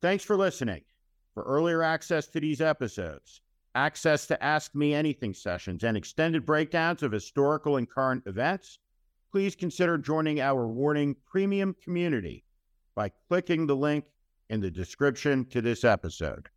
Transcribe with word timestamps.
Thanks 0.00 0.22
for 0.22 0.36
listening. 0.36 0.82
For 1.34 1.42
earlier 1.42 1.82
access 1.82 2.28
to 2.28 2.38
these 2.38 2.60
episodes, 2.60 3.40
access 3.74 4.28
to 4.28 4.40
Ask 4.42 4.72
Me 4.74 4.94
Anything 4.94 5.34
sessions, 5.34 5.82
and 5.82 5.96
extended 5.96 6.46
breakdowns 6.46 7.02
of 7.02 7.10
historical 7.10 7.78
and 7.78 7.90
current 7.90 8.22
events, 8.26 8.78
please 9.32 9.56
consider 9.56 9.98
joining 9.98 10.40
our 10.40 10.68
Warning 10.68 11.16
Premium 11.26 11.74
community 11.82 12.44
by 12.94 13.10
clicking 13.28 13.66
the 13.66 13.74
link 13.74 14.04
in 14.48 14.60
the 14.60 14.70
description 14.70 15.44
to 15.46 15.60
this 15.60 15.82
episode. 15.82 16.48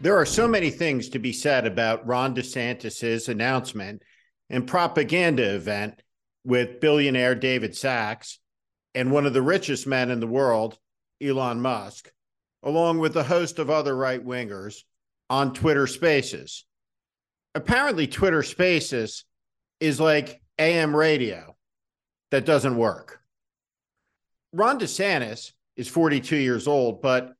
There 0.00 0.16
are 0.16 0.26
so 0.26 0.48
many 0.48 0.70
things 0.70 1.10
to 1.10 1.18
be 1.18 1.34
said 1.34 1.66
about 1.66 2.06
Ron 2.06 2.34
DeSantis' 2.34 3.28
announcement 3.28 4.02
and 4.48 4.66
propaganda 4.66 5.54
event 5.54 6.00
with 6.44 6.80
billionaire 6.80 7.34
David 7.34 7.76
Sacks 7.76 8.38
and 8.96 9.12
one 9.12 9.26
of 9.26 9.34
the 9.34 9.42
richest 9.42 9.86
men 9.86 10.10
in 10.10 10.20
the 10.20 10.26
world, 10.26 10.78
Elon 11.22 11.60
Musk, 11.60 12.10
along 12.62 12.98
with 12.98 13.14
a 13.14 13.22
host 13.22 13.58
of 13.58 13.68
other 13.68 13.94
right 13.94 14.24
wingers 14.24 14.84
on 15.28 15.52
Twitter 15.52 15.86
Spaces. 15.86 16.64
Apparently, 17.54 18.06
Twitter 18.06 18.42
Spaces 18.42 19.24
is 19.80 20.00
like 20.00 20.40
AM 20.58 20.96
radio 20.96 21.54
that 22.30 22.46
doesn't 22.46 22.78
work. 22.78 23.20
Ron 24.54 24.80
DeSantis 24.80 25.52
is 25.76 25.88
42 25.88 26.36
years 26.36 26.66
old, 26.66 27.02
but 27.02 27.34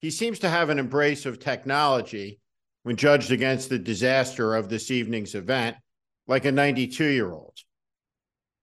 he 0.00 0.10
seems 0.10 0.40
to 0.40 0.50
have 0.50 0.68
an 0.68 0.78
embrace 0.78 1.24
of 1.24 1.40
technology 1.40 2.38
when 2.82 2.96
judged 2.96 3.32
against 3.32 3.70
the 3.70 3.78
disaster 3.78 4.54
of 4.54 4.68
this 4.68 4.90
evening's 4.90 5.34
event, 5.34 5.78
like 6.26 6.44
a 6.44 6.52
92 6.52 7.04
year 7.04 7.32
old. 7.32 7.54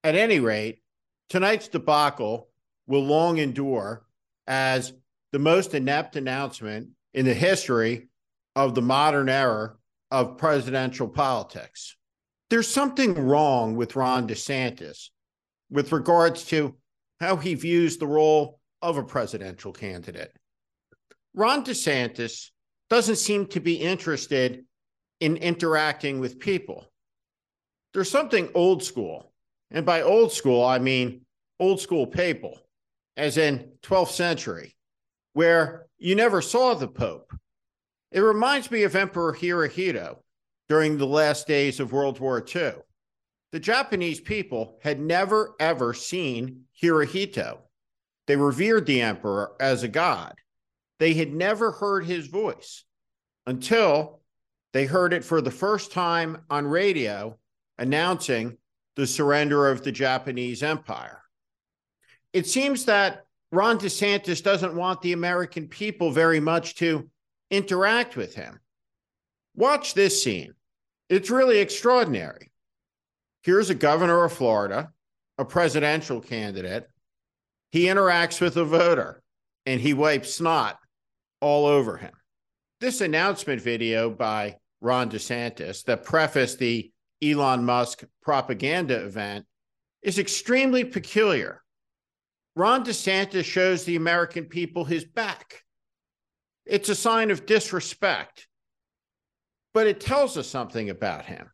At 0.04 0.14
any 0.14 0.40
rate, 0.40 0.84
tonight's 1.30 1.68
debacle 1.68 2.50
will 2.88 3.04
long 3.04 3.38
endure 3.38 4.06
as 4.48 4.94
the 5.32 5.40
most 5.40 5.74
inept 5.74 6.16
announcement 6.16 6.90
in 7.14 7.26
the 7.26 7.34
history 7.34 8.08
of 8.56 8.76
the 8.76 8.82
modern 8.82 9.30
era 9.30 9.74
of 10.12 10.38
presidential 10.38 11.08
politics. 11.08 11.98
There's 12.50 12.68
something 12.68 13.14
wrong 13.16 13.76
with 13.76 13.96
Ron 13.96 14.28
DeSantis 14.28 15.10
with 15.70 15.92
regards 15.92 16.46
to 16.46 16.76
how 17.20 17.38
he 17.38 17.56
views 17.56 17.98
the 17.98 18.08
role 18.08 18.60
of 18.82 18.98
a 18.98 19.04
presidential 19.04 19.74
candidate. 19.74 20.32
Ron 21.34 21.66
DeSantis 21.66 22.52
doesn't 22.90 23.16
seem 23.16 23.48
to 23.48 23.60
be 23.60 23.76
interested 23.76 24.64
in 25.20 25.38
interacting 25.38 26.20
with 26.20 26.40
people. 26.40 26.86
There's 27.94 28.12
something 28.12 28.50
old 28.54 28.84
school, 28.84 29.34
and 29.72 29.86
by 29.86 30.02
old 30.02 30.32
school, 30.32 30.64
I 30.64 30.80
mean 30.80 31.25
old 31.60 31.80
school 31.80 32.08
papal, 32.08 32.60
as 33.18 33.38
in 33.38 33.72
12th 33.82 34.12
century, 34.12 34.76
where 35.34 35.88
you 35.98 36.16
never 36.16 36.42
saw 36.42 36.74
the 36.74 36.88
Pope. 36.88 37.34
It 38.12 38.20
reminds 38.20 38.72
me 38.72 38.84
of 38.84 38.96
Emperor 38.96 39.34
Hirohito 39.34 40.18
during 40.70 40.98
the 40.98 41.08
last 41.08 41.48
days 41.48 41.80
of 41.80 41.92
World 41.92 42.20
War 42.20 42.44
II. 42.56 42.74
The 43.52 43.60
Japanese 43.60 44.20
people 44.20 44.80
had 44.82 45.00
never, 45.00 45.56
ever 45.60 45.94
seen 45.94 46.64
Hirohito. 46.82 47.60
They 48.28 48.36
revered 48.36 48.86
the 48.86 49.02
emperor 49.02 49.54
as 49.60 49.84
a 49.84 49.88
god. 49.88 50.36
They 51.00 51.14
had 51.14 51.34
never 51.34 51.72
heard 51.72 52.06
his 52.06 52.28
voice 52.28 52.84
until 53.46 54.22
they 54.74 54.86
heard 54.86 55.14
it 55.14 55.24
for 55.24 55.42
the 55.42 55.52
first 55.52 55.92
time 55.92 56.40
on 56.50 56.66
radio 56.66 57.38
announcing 57.78 58.58
the 58.96 59.08
surrender 59.08 59.70
of 59.70 59.84
the 59.84 59.92
Japanese 59.92 60.64
empire. 60.64 61.22
It 62.36 62.46
seems 62.46 62.84
that 62.84 63.28
Ron 63.54 63.80
DeSantis 63.80 64.44
doesn't 64.44 64.76
want 64.76 65.02
the 65.02 65.14
American 65.14 65.70
people 65.70 66.12
very 66.12 66.42
much 66.42 66.76
to 66.76 67.10
interact 67.50 68.18
with 68.18 68.36
him. 68.36 68.60
Watch 69.56 69.94
this 69.94 70.22
scene. 70.22 70.54
It's 71.10 71.30
really 71.30 71.60
extraordinary. 71.60 72.52
Here's 73.44 73.70
a 73.70 73.74
governor 73.74 74.26
of 74.26 74.34
Florida, 74.34 74.92
a 75.38 75.46
presidential 75.46 76.20
candidate. 76.20 76.90
He 77.72 77.86
interacts 77.86 78.42
with 78.42 78.58
a 78.58 78.66
voter 78.66 79.24
and 79.66 79.80
he 79.80 79.94
wipes 79.94 80.34
snot 80.34 80.78
all 81.40 81.66
over 81.66 81.96
him. 81.96 82.12
This 82.82 83.00
announcement 83.00 83.62
video 83.62 84.10
by 84.10 84.58
Ron 84.82 85.10
DeSantis 85.10 85.86
that 85.86 86.04
prefaced 86.04 86.60
the 86.60 86.92
Elon 87.24 87.64
Musk 87.64 88.04
propaganda 88.22 89.06
event 89.06 89.46
is 90.02 90.20
extremely 90.20 90.84
peculiar. 90.84 91.62
Ron 92.56 92.86
DeSantis 92.86 93.44
shows 93.44 93.84
the 93.84 93.98
American 93.98 94.46
people 94.46 94.86
his 94.86 95.04
back. 95.04 95.64
It's 96.66 96.90
a 96.90 96.96
sign 96.96 97.30
of 97.30 97.46
disrespect, 97.46 98.48
but 99.74 99.88
it 99.88 100.00
tells 100.00 100.38
us 100.38 100.48
something 100.48 100.90
about 100.90 101.26
him. 101.26 101.52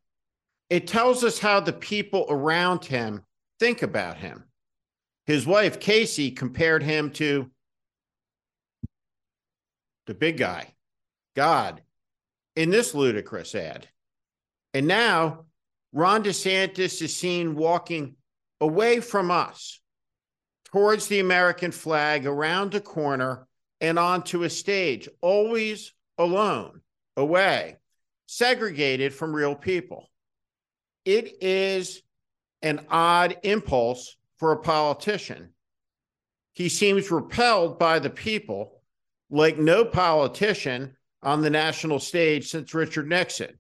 It 0.69 0.87
tells 0.87 1.23
us 1.23 1.39
how 1.39 1.59
the 1.59 1.73
people 1.73 2.25
around 2.29 2.85
him 2.85 3.23
think 3.59 3.81
about 3.81 4.17
him. 4.17 4.45
His 5.25 5.45
wife, 5.45 5.79
Casey, 5.79 6.31
compared 6.31 6.83
him 6.83 7.11
to 7.11 7.51
the 10.07 10.13
big 10.13 10.37
guy, 10.37 10.73
God, 11.35 11.81
in 12.55 12.69
this 12.69 12.93
ludicrous 12.93 13.53
ad. 13.53 13.87
And 14.73 14.87
now 14.87 15.45
Ron 15.91 16.23
DeSantis 16.23 17.01
is 17.01 17.15
seen 17.15 17.55
walking 17.55 18.15
away 18.61 19.01
from 19.01 19.29
us 19.29 19.80
towards 20.71 21.07
the 21.07 21.19
American 21.19 21.71
flag, 21.71 22.25
around 22.25 22.73
a 22.75 22.79
corner, 22.79 23.47
and 23.79 23.97
onto 23.97 24.43
a 24.43 24.49
stage, 24.49 25.09
always 25.21 25.93
alone, 26.17 26.81
away, 27.17 27.77
segregated 28.27 29.13
from 29.13 29.35
real 29.35 29.55
people. 29.55 30.09
It 31.03 31.41
is 31.41 32.01
an 32.61 32.85
odd 32.89 33.37
impulse 33.43 34.15
for 34.37 34.51
a 34.51 34.61
politician. 34.61 35.49
He 36.53 36.69
seems 36.69 37.11
repelled 37.11 37.79
by 37.79 37.99
the 37.99 38.09
people 38.09 38.81
like 39.29 39.57
no 39.57 39.83
politician 39.85 40.95
on 41.23 41.41
the 41.41 41.49
national 41.49 41.99
stage 41.99 42.49
since 42.49 42.73
Richard 42.73 43.07
Nixon. 43.07 43.57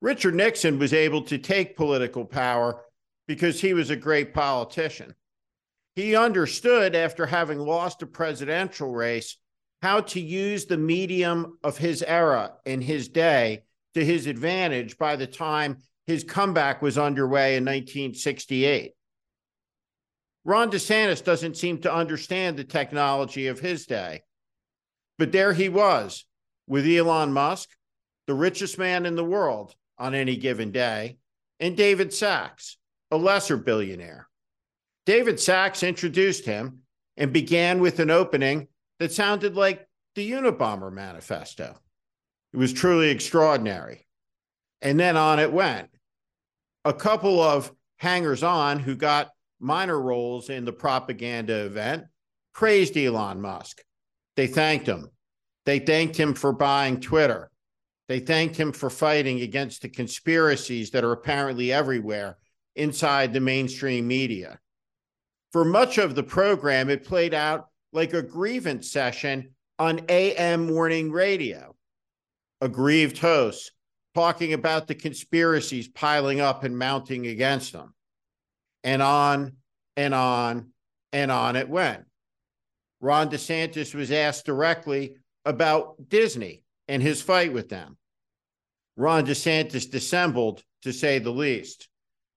Richard 0.00 0.34
Nixon 0.34 0.78
was 0.78 0.92
able 0.92 1.22
to 1.22 1.38
take 1.38 1.76
political 1.76 2.24
power 2.24 2.84
because 3.26 3.60
he 3.60 3.74
was 3.74 3.90
a 3.90 3.96
great 3.96 4.32
politician. 4.32 5.14
He 5.98 6.14
understood, 6.14 6.94
after 6.94 7.26
having 7.26 7.58
lost 7.58 8.02
a 8.02 8.06
presidential 8.06 8.88
race, 8.88 9.36
how 9.82 10.02
to 10.02 10.20
use 10.20 10.64
the 10.64 10.76
medium 10.76 11.58
of 11.64 11.76
his 11.76 12.04
era 12.04 12.52
and 12.64 12.80
his 12.80 13.08
day 13.08 13.64
to 13.94 14.04
his 14.04 14.28
advantage 14.28 14.96
by 14.96 15.16
the 15.16 15.26
time 15.26 15.78
his 16.06 16.22
comeback 16.22 16.82
was 16.82 16.98
underway 16.98 17.56
in 17.56 17.64
1968. 17.64 18.92
Ron 20.44 20.70
DeSantis 20.70 21.24
doesn't 21.24 21.56
seem 21.56 21.80
to 21.80 21.92
understand 21.92 22.56
the 22.56 22.62
technology 22.62 23.48
of 23.48 23.58
his 23.58 23.84
day. 23.84 24.22
But 25.18 25.32
there 25.32 25.52
he 25.52 25.68
was 25.68 26.26
with 26.68 26.86
Elon 26.86 27.32
Musk, 27.32 27.70
the 28.28 28.34
richest 28.34 28.78
man 28.78 29.04
in 29.04 29.16
the 29.16 29.24
world 29.24 29.74
on 29.98 30.14
any 30.14 30.36
given 30.36 30.70
day, 30.70 31.18
and 31.58 31.76
David 31.76 32.14
Sacks, 32.14 32.76
a 33.10 33.16
lesser 33.16 33.56
billionaire. 33.56 34.27
David 35.08 35.40
Sacks 35.40 35.82
introduced 35.82 36.44
him 36.44 36.80
and 37.16 37.32
began 37.32 37.80
with 37.80 37.98
an 37.98 38.10
opening 38.10 38.68
that 38.98 39.10
sounded 39.10 39.56
like 39.56 39.88
the 40.14 40.30
Unabomber 40.32 40.92
Manifesto. 40.92 41.78
It 42.52 42.58
was 42.58 42.74
truly 42.74 43.08
extraordinary. 43.08 44.06
And 44.82 45.00
then 45.00 45.16
on 45.16 45.38
it 45.38 45.50
went. 45.50 45.88
A 46.84 46.92
couple 46.92 47.40
of 47.40 47.72
hangers 47.96 48.42
on 48.42 48.80
who 48.80 48.96
got 48.96 49.30
minor 49.58 49.98
roles 49.98 50.50
in 50.50 50.66
the 50.66 50.74
propaganda 50.74 51.64
event 51.64 52.04
praised 52.52 52.94
Elon 52.94 53.40
Musk 53.40 53.80
they 54.36 54.46
thanked 54.46 54.86
him. 54.86 55.08
They 55.64 55.78
thanked 55.78 56.18
him 56.18 56.34
for 56.34 56.52
buying 56.52 57.00
Twitter. 57.00 57.50
They 58.08 58.20
thanked 58.20 58.56
him 58.56 58.72
for 58.72 58.90
fighting 58.90 59.40
against 59.40 59.80
the 59.80 59.88
conspiracies 59.88 60.90
that 60.90 61.02
are 61.02 61.12
apparently 61.12 61.72
everywhere 61.72 62.36
inside 62.76 63.32
the 63.32 63.40
mainstream 63.40 64.06
media. 64.06 64.60
For 65.52 65.64
much 65.64 65.98
of 65.98 66.14
the 66.14 66.22
program, 66.22 66.90
it 66.90 67.04
played 67.04 67.34
out 67.34 67.68
like 67.92 68.12
a 68.12 68.22
grievance 68.22 68.90
session 68.90 69.50
on 69.78 70.00
AM 70.08 70.66
morning 70.66 71.10
radio. 71.10 71.74
A 72.60 72.66
aggrieved 72.66 73.18
hosts 73.18 73.70
talking 74.14 74.52
about 74.52 74.88
the 74.88 74.94
conspiracies 74.94 75.88
piling 75.88 76.40
up 76.40 76.64
and 76.64 76.76
mounting 76.76 77.26
against 77.26 77.72
them. 77.72 77.94
And 78.84 79.00
on 79.00 79.52
and 79.96 80.14
on 80.14 80.70
and 81.12 81.30
on 81.30 81.56
it 81.56 81.68
went. 81.68 82.04
Ron 83.00 83.30
DeSantis 83.30 83.94
was 83.94 84.10
asked 84.10 84.44
directly 84.44 85.16
about 85.44 86.08
Disney 86.08 86.64
and 86.88 87.02
his 87.02 87.22
fight 87.22 87.52
with 87.52 87.68
them. 87.68 87.96
Ron 88.96 89.24
DeSantis 89.24 89.88
dissembled, 89.88 90.62
to 90.82 90.92
say 90.92 91.18
the 91.18 91.30
least. 91.30 91.88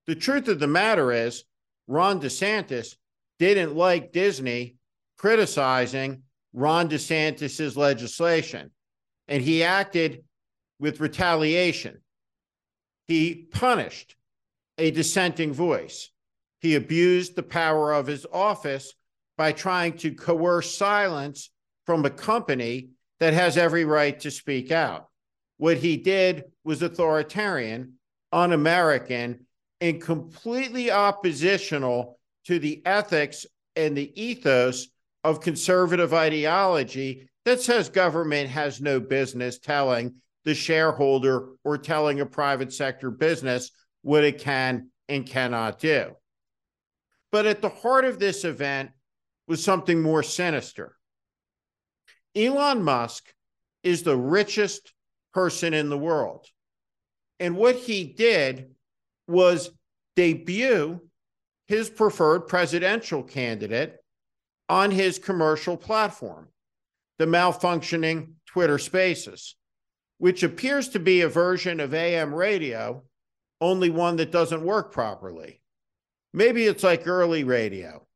The 0.06 0.14
truth 0.14 0.48
of 0.48 0.60
the 0.60 0.66
matter 0.66 1.12
is, 1.12 1.44
Ron 1.88 2.20
DeSantis 2.20 2.96
didn't 3.38 3.74
like 3.74 4.12
Disney 4.12 4.76
criticizing 5.18 6.22
Ron 6.52 6.88
DeSantis's 6.88 7.76
legislation, 7.76 8.70
and 9.28 9.42
he 9.42 9.62
acted 9.62 10.24
with 10.78 11.00
retaliation. 11.00 11.98
He 13.06 13.46
punished 13.52 14.16
a 14.78 14.90
dissenting 14.90 15.52
voice. 15.52 16.10
He 16.60 16.74
abused 16.74 17.36
the 17.36 17.42
power 17.42 17.92
of 17.92 18.06
his 18.06 18.26
office 18.32 18.94
by 19.38 19.52
trying 19.52 19.96
to 19.98 20.14
coerce 20.14 20.76
silence 20.76 21.50
from 21.86 22.04
a 22.04 22.10
company 22.10 22.90
that 23.20 23.32
has 23.32 23.56
every 23.56 23.84
right 23.84 24.18
to 24.20 24.30
speak 24.30 24.70
out. 24.70 25.08
What 25.58 25.76
he 25.76 25.96
did 25.96 26.44
was 26.64 26.82
authoritarian, 26.82 27.94
un 28.32 28.52
American, 28.52 29.46
and 29.80 30.00
completely 30.00 30.90
oppositional 30.90 32.18
to 32.46 32.58
the 32.58 32.82
ethics 32.84 33.46
and 33.76 33.96
the 33.96 34.12
ethos 34.20 34.88
of 35.24 35.40
conservative 35.40 36.12
ideology 36.12 37.28
that 37.44 37.60
says 37.60 37.88
government 37.88 38.50
has 38.50 38.80
no 38.80 39.00
business 39.00 39.58
telling 39.58 40.14
the 40.44 40.54
shareholder 40.54 41.48
or 41.64 41.78
telling 41.78 42.20
a 42.20 42.26
private 42.26 42.72
sector 42.72 43.10
business 43.10 43.70
what 44.02 44.24
it 44.24 44.38
can 44.38 44.88
and 45.08 45.26
cannot 45.26 45.78
do. 45.78 46.12
But 47.30 47.46
at 47.46 47.62
the 47.62 47.68
heart 47.68 48.04
of 48.04 48.18
this 48.18 48.44
event 48.44 48.90
was 49.48 49.62
something 49.62 50.02
more 50.02 50.22
sinister. 50.22 50.96
Elon 52.34 52.82
Musk 52.82 53.32
is 53.82 54.02
the 54.02 54.16
richest 54.16 54.92
person 55.32 55.74
in 55.74 55.88
the 55.88 55.98
world. 55.98 56.46
And 57.40 57.56
what 57.56 57.76
he 57.76 58.04
did 58.04 58.70
was 59.26 59.70
debut 60.16 61.00
his 61.72 61.88
preferred 61.88 62.40
presidential 62.40 63.22
candidate 63.22 63.96
on 64.68 64.90
his 64.90 65.18
commercial 65.18 65.74
platform, 65.74 66.46
the 67.18 67.24
malfunctioning 67.24 68.34
Twitter 68.44 68.76
Spaces, 68.76 69.56
which 70.18 70.42
appears 70.42 70.90
to 70.90 70.98
be 70.98 71.22
a 71.22 71.30
version 71.30 71.80
of 71.80 71.94
AM 71.94 72.34
radio, 72.34 73.02
only 73.58 73.88
one 73.88 74.16
that 74.16 74.30
doesn't 74.30 74.62
work 74.62 74.92
properly. 74.92 75.62
Maybe 76.34 76.66
it's 76.66 76.84
like 76.84 77.06
early 77.06 77.42
radio 77.42 78.06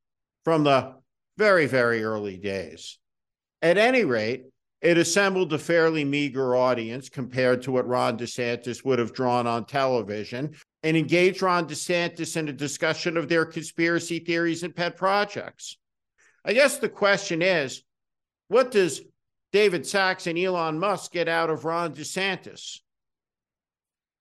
from 0.44 0.64
the 0.64 0.92
very, 1.38 1.64
very 1.64 2.04
early 2.04 2.36
days. 2.36 2.98
At 3.62 3.78
any 3.78 4.04
rate, 4.04 4.44
it 4.82 4.98
assembled 4.98 5.54
a 5.54 5.58
fairly 5.58 6.04
meager 6.04 6.54
audience 6.54 7.08
compared 7.08 7.62
to 7.62 7.72
what 7.72 7.88
Ron 7.88 8.18
DeSantis 8.18 8.84
would 8.84 8.98
have 8.98 9.14
drawn 9.14 9.46
on 9.46 9.64
television 9.64 10.54
and 10.82 10.96
engage 10.96 11.42
Ron 11.42 11.68
DeSantis 11.68 12.36
in 12.36 12.48
a 12.48 12.52
discussion 12.52 13.16
of 13.16 13.28
their 13.28 13.44
conspiracy 13.44 14.18
theories 14.20 14.62
and 14.62 14.74
pet 14.74 14.96
projects. 14.96 15.76
I 16.44 16.52
guess 16.52 16.78
the 16.78 16.88
question 16.88 17.42
is 17.42 17.82
what 18.48 18.70
does 18.70 19.00
David 19.52 19.86
Sacks 19.86 20.26
and 20.26 20.38
Elon 20.38 20.78
Musk 20.78 21.12
get 21.12 21.28
out 21.28 21.50
of 21.50 21.64
Ron 21.64 21.94
DeSantis? 21.94 22.80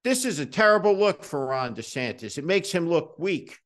This 0.03 0.25
is 0.25 0.39
a 0.39 0.45
terrible 0.45 0.95
look 0.95 1.23
for 1.23 1.47
Ron 1.47 1.75
DeSantis. 1.75 2.37
It 2.37 2.45
makes 2.45 2.71
him 2.71 2.87
look 2.87 3.17
weak 3.17 3.59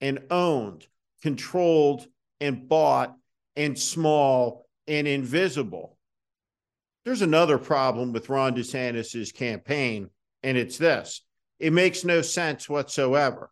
and 0.00 0.20
owned, 0.30 0.86
controlled 1.22 2.06
and 2.40 2.68
bought 2.68 3.14
and 3.56 3.78
small 3.78 4.66
and 4.86 5.06
invisible. 5.06 5.98
There's 7.04 7.22
another 7.22 7.58
problem 7.58 8.12
with 8.12 8.28
Ron 8.28 8.54
DeSantis' 8.54 9.34
campaign, 9.34 10.10
and 10.42 10.56
it's 10.56 10.78
this 10.78 11.22
it 11.60 11.72
makes 11.72 12.04
no 12.04 12.22
sense 12.22 12.68
whatsoever. 12.68 13.50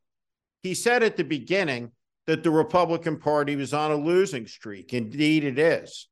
He 0.63 0.75
said 0.75 1.03
at 1.03 1.17
the 1.17 1.25
beginning 1.25 1.93
that 2.27 2.43
the 2.43 2.51
Republican 2.51 3.19
Party 3.19 3.55
was 3.55 3.73
on 3.73 3.91
a 3.91 3.97
losing 3.97 4.47
streak. 4.47 4.93
Indeed, 4.93 5.45
it 5.45 5.59
is. 5.59 6.09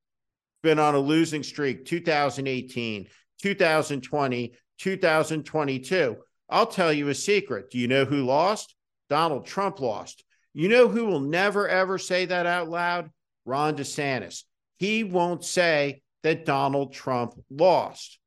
Been 0.63 0.79
on 0.79 0.95
a 0.95 0.99
losing 0.99 1.43
streak 1.43 1.85
2018, 1.87 3.09
2020, 3.43 4.55
2022. 4.79 6.17
I'll 6.49 6.67
tell 6.67 6.93
you 6.93 7.09
a 7.09 7.15
secret. 7.15 7.71
Do 7.71 7.79
you 7.79 7.89
know 7.89 8.05
who 8.05 8.25
lost? 8.25 8.75
Donald 9.09 9.47
Trump 9.47 9.81
lost. 9.81 10.23
You 10.55 10.69
know 10.69 10.89
who 10.89 11.07
will 11.07 11.21
never, 11.21 11.69
ever 11.69 11.99
say 11.99 12.27
that 12.27 12.47
out 12.47 12.69
loud? 12.69 13.11
Ron 13.45 13.77
DeSantis. 13.77 14.45
He 14.79 15.05
won't 15.05 15.45
say 15.45 16.03
that 16.23 16.45
Donald 16.45 16.93
Trump 16.93 17.35
lost, 17.51 18.19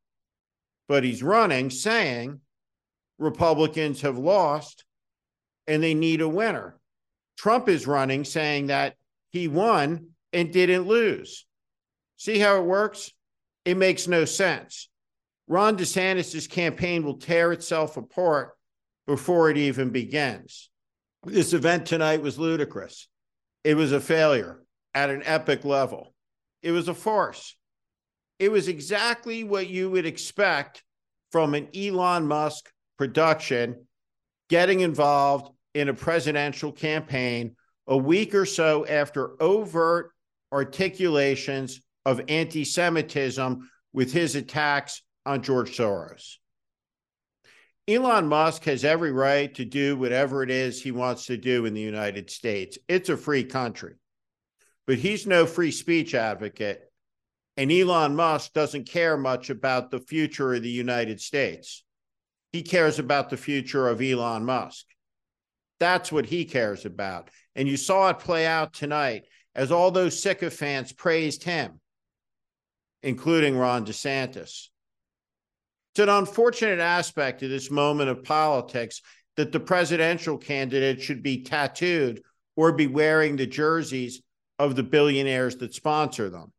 but 0.88 1.04
he's 1.04 1.22
running 1.22 1.70
saying 1.70 2.40
Republicans 3.20 4.02
have 4.02 4.18
lost 4.18 4.86
and 5.68 5.84
they 5.84 5.94
need 5.94 6.22
a 6.22 6.28
winner. 6.28 6.80
Trump 7.38 7.70
is 7.70 7.86
running 7.86 8.24
saying 8.24 8.68
that 8.68 8.96
he 9.30 9.48
won 9.48 10.08
and 10.34 10.52
didn't 10.52 10.88
lose. 10.88 11.46
See 12.18 12.40
how 12.40 12.58
it 12.58 12.66
works? 12.66 13.12
It 13.66 13.78
makes 13.78 14.08
no 14.08 14.26
sense. 14.26 14.90
Ron 15.48 15.78
DeSantis' 15.78 16.50
campaign 16.50 17.04
will 17.04 17.18
tear 17.18 17.52
itself 17.52 17.98
apart 17.98 18.58
before 19.06 19.50
it 19.50 19.58
even 19.58 19.90
begins. 19.90 20.70
This 21.24 21.54
event 21.54 21.86
tonight 21.86 22.22
was 22.22 22.40
ludicrous. 22.40 23.08
It 23.64 23.76
was 23.76 23.92
a 23.92 24.00
failure 24.00 24.64
at 24.94 25.10
an 25.10 25.24
epic 25.26 25.66
level. 25.66 26.14
It 26.62 26.72
was 26.72 26.88
a 26.88 26.94
farce. 26.94 27.56
It 28.38 28.52
was 28.52 28.68
exactly 28.68 29.44
what 29.44 29.68
you 29.68 29.90
would 29.90 30.06
expect 30.06 30.84
from 31.32 31.54
an 31.54 31.68
Elon 31.76 32.26
Musk 32.26 32.72
production 33.00 33.88
getting 34.50 34.82
involved 34.82 35.50
in 35.74 35.88
a 35.88 35.94
presidential 35.94 36.70
campaign 36.70 37.56
a 37.88 37.96
week 37.96 38.36
or 38.36 38.46
so 38.46 38.86
after 38.86 39.42
overt 39.42 40.12
articulations 40.52 41.80
of 42.06 42.22
anti 42.28 42.66
Semitism 42.66 43.70
with 43.94 44.12
his 44.12 44.36
attacks 44.36 45.02
on 45.26 45.42
George 45.42 45.78
Soros. 45.78 46.36
Elon 47.88 48.28
Musk 48.28 48.66
has 48.66 48.84
every 48.84 49.14
right 49.14 49.56
to 49.56 49.64
do 49.64 49.96
whatever 49.96 50.44
it 50.44 50.52
is 50.52 50.82
he 50.82 50.92
wants 50.92 51.28
to 51.28 51.38
do 51.38 51.66
in 51.66 51.74
the 51.74 51.80
United 51.80 52.30
States. 52.30 52.78
It's 52.90 53.08
a 53.08 53.16
free 53.16 53.46
country. 53.46 53.96
But 54.86 54.98
he's 54.98 55.26
no 55.26 55.46
free 55.46 55.72
speech 55.72 56.14
advocate. 56.14 56.82
And 57.56 57.72
Elon 57.72 58.18
Musk 58.18 58.52
doesn't 58.52 58.90
care 58.90 59.16
much 59.16 59.50
about 59.50 59.90
the 59.90 60.00
future 60.00 60.54
of 60.54 60.64
the 60.64 60.70
United 60.70 61.22
States. 61.22 61.86
He 62.52 62.64
cares 62.64 63.00
about 63.00 63.30
the 63.30 63.38
future 63.38 63.88
of 63.88 64.02
Elon 64.02 64.46
Musk. 64.46 64.86
That's 65.80 66.12
what 66.12 66.26
he 66.26 66.46
cares 66.46 66.86
about. 66.86 67.30
And 67.56 67.68
you 67.68 67.78
saw 67.78 68.10
it 68.10 68.20
play 68.20 68.46
out 68.46 68.74
tonight 68.74 69.26
as 69.56 69.72
all 69.72 69.92
those 69.92 70.22
sycophants 70.22 70.92
praised 70.92 71.44
him, 71.44 71.80
including 73.04 73.58
Ron 73.58 73.86
DeSantis. 73.86 74.68
It's 75.92 76.00
an 76.00 76.10
unfortunate 76.10 76.80
aspect 76.80 77.44
of 77.44 77.50
this 77.50 77.72
moment 77.72 78.10
of 78.10 78.24
politics 78.24 79.02
that 79.38 79.52
the 79.52 79.60
presidential 79.60 80.38
candidate 80.38 81.02
should 81.02 81.24
be 81.24 81.44
tattooed 81.44 82.22
or 82.56 82.74
be 82.74 82.88
wearing 82.88 83.36
the 83.36 83.48
jerseys 83.48 84.22
of 84.58 84.76
the 84.76 84.84
billionaires 84.84 85.56
that 85.58 85.74
sponsor 85.74 86.30
them. 86.30 86.52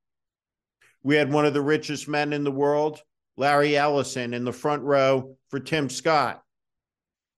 We 1.03 1.17
had 1.17 1.33
one 1.33 1.47
of 1.47 1.55
the 1.55 1.61
richest 1.61 2.09
men 2.09 2.33
in 2.33 2.45
the 2.45 2.51
world, 2.51 3.03
Larry 3.41 3.75
Ellison, 3.75 4.35
in 4.35 4.45
the 4.45 4.53
front 4.53 4.83
row 4.83 5.35
for 5.49 5.59
Tim 5.59 5.89
Scott. 5.89 6.43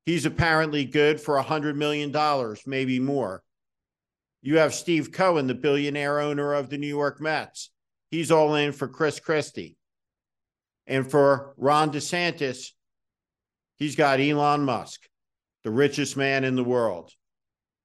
He's 0.05 0.27
apparently 0.27 0.85
good 0.85 1.21
for 1.21 1.41
$100 1.41 1.77
million, 1.77 2.13
maybe 2.67 2.99
more. 2.99 3.45
You 4.43 4.59
have 4.59 4.75
Steve 4.75 5.13
Cohen, 5.13 5.47
the 5.47 5.55
billionaire 5.55 6.19
owner 6.19 6.55
of 6.55 6.69
the 6.69 6.77
New 6.77 6.89
York 6.89 7.21
Mets. 7.21 7.71
He's 8.11 8.33
all 8.33 8.57
in 8.57 8.73
for 8.73 8.89
Chris 8.89 9.21
Christie. 9.21 9.77
And 10.89 11.09
for 11.09 11.55
Ron 11.57 11.93
DeSantis, 11.93 12.71
he's 13.77 13.95
got 13.95 14.19
Elon 14.19 14.65
Musk, 14.65 15.03
the 15.63 15.71
richest 15.71 16.17
man 16.17 16.43
in 16.43 16.57
the 16.57 16.65
world. 16.65 17.13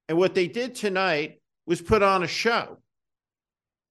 And 0.10 0.18
what 0.18 0.34
they 0.34 0.48
did 0.48 0.74
tonight 0.74 1.40
was 1.68 1.84
put 1.84 2.02
on 2.02 2.24
a 2.24 2.28
show. 2.28 2.80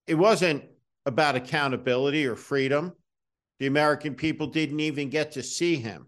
It 0.09 0.17
wasn't 0.17 0.65
about 1.07 1.37
accountability 1.37 2.27
or 2.27 2.35
freedom. 2.35 2.93
The 3.59 3.67
American 3.67 4.15
people 4.15 4.49
didn't 4.49 4.81
even 4.81 5.09
get 5.09 5.33
to 5.33 5.43
see 5.43 5.77
him. 5.77 6.07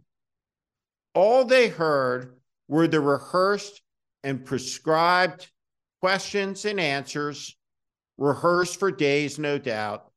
All 1.14 1.45
they 1.45 1.69
heard 1.69 2.38
were 2.69 2.87
the 2.87 3.00
rehearsed 3.00 3.81
and 4.23 4.45
prescribed 4.45 5.50
questions 6.00 6.64
and 6.64 6.78
answers, 6.78 7.57
rehearsed 8.19 8.78
for 8.78 8.90
days, 8.90 9.38
no 9.38 9.59
doubt, 9.59 10.11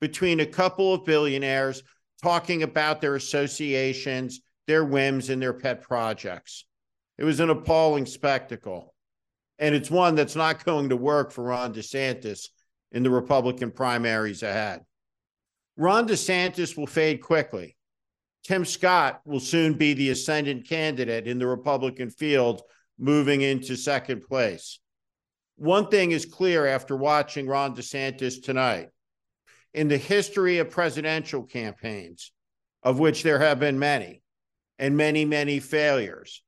between 0.00 0.40
a 0.40 0.46
couple 0.46 0.92
of 0.92 1.04
billionaires 1.04 1.82
talking 2.22 2.62
about 2.62 3.00
their 3.00 3.16
associations, 3.16 4.40
their 4.66 4.84
whims, 4.84 5.30
and 5.30 5.40
their 5.40 5.52
pet 5.52 5.82
projects. 5.82 6.64
It 7.18 7.24
was 7.24 7.40
an 7.40 7.50
appalling 7.50 8.06
spectacle. 8.06 8.94
And 9.58 9.74
it's 9.74 9.90
one 9.90 10.14
that's 10.16 10.36
not 10.36 10.64
going 10.64 10.90
to 10.90 10.96
work 10.96 11.32
for 11.32 11.44
Ron 11.44 11.72
DeSantis 11.72 12.48
in 12.92 13.02
the 13.02 13.10
Republican 13.10 13.70
primaries 13.70 14.42
ahead. 14.42 14.82
Ron 15.76 16.08
DeSantis 16.08 16.76
will 16.76 16.86
fade 16.86 17.20
quickly. 17.20 17.76
Tim 18.44 18.64
Scott 18.64 19.20
will 19.24 19.40
soon 19.40 19.74
be 19.74 19.92
the 19.92 20.10
ascendant 20.10 20.68
candidate 20.68 21.26
in 21.26 21.38
the 21.38 21.46
Republican 21.46 22.10
field, 22.10 22.62
moving 22.98 23.42
into 23.42 23.76
second 23.76 24.22
place. 24.22 24.78
One 25.56 25.88
thing 25.88 26.12
is 26.12 26.24
clear 26.24 26.66
after 26.66 26.96
watching 26.96 27.46
Ron 27.46 27.74
DeSantis 27.74 28.42
tonight. 28.42 28.88
In 29.74 29.88
the 29.88 29.98
history 29.98 30.58
of 30.58 30.70
presidential 30.70 31.42
campaigns, 31.42 32.32
of 32.82 32.98
which 32.98 33.22
there 33.22 33.40
have 33.40 33.60
been 33.60 33.78
many, 33.78 34.22
and 34.78 34.96
many, 34.96 35.24
many 35.24 35.60
failures, 35.60 36.42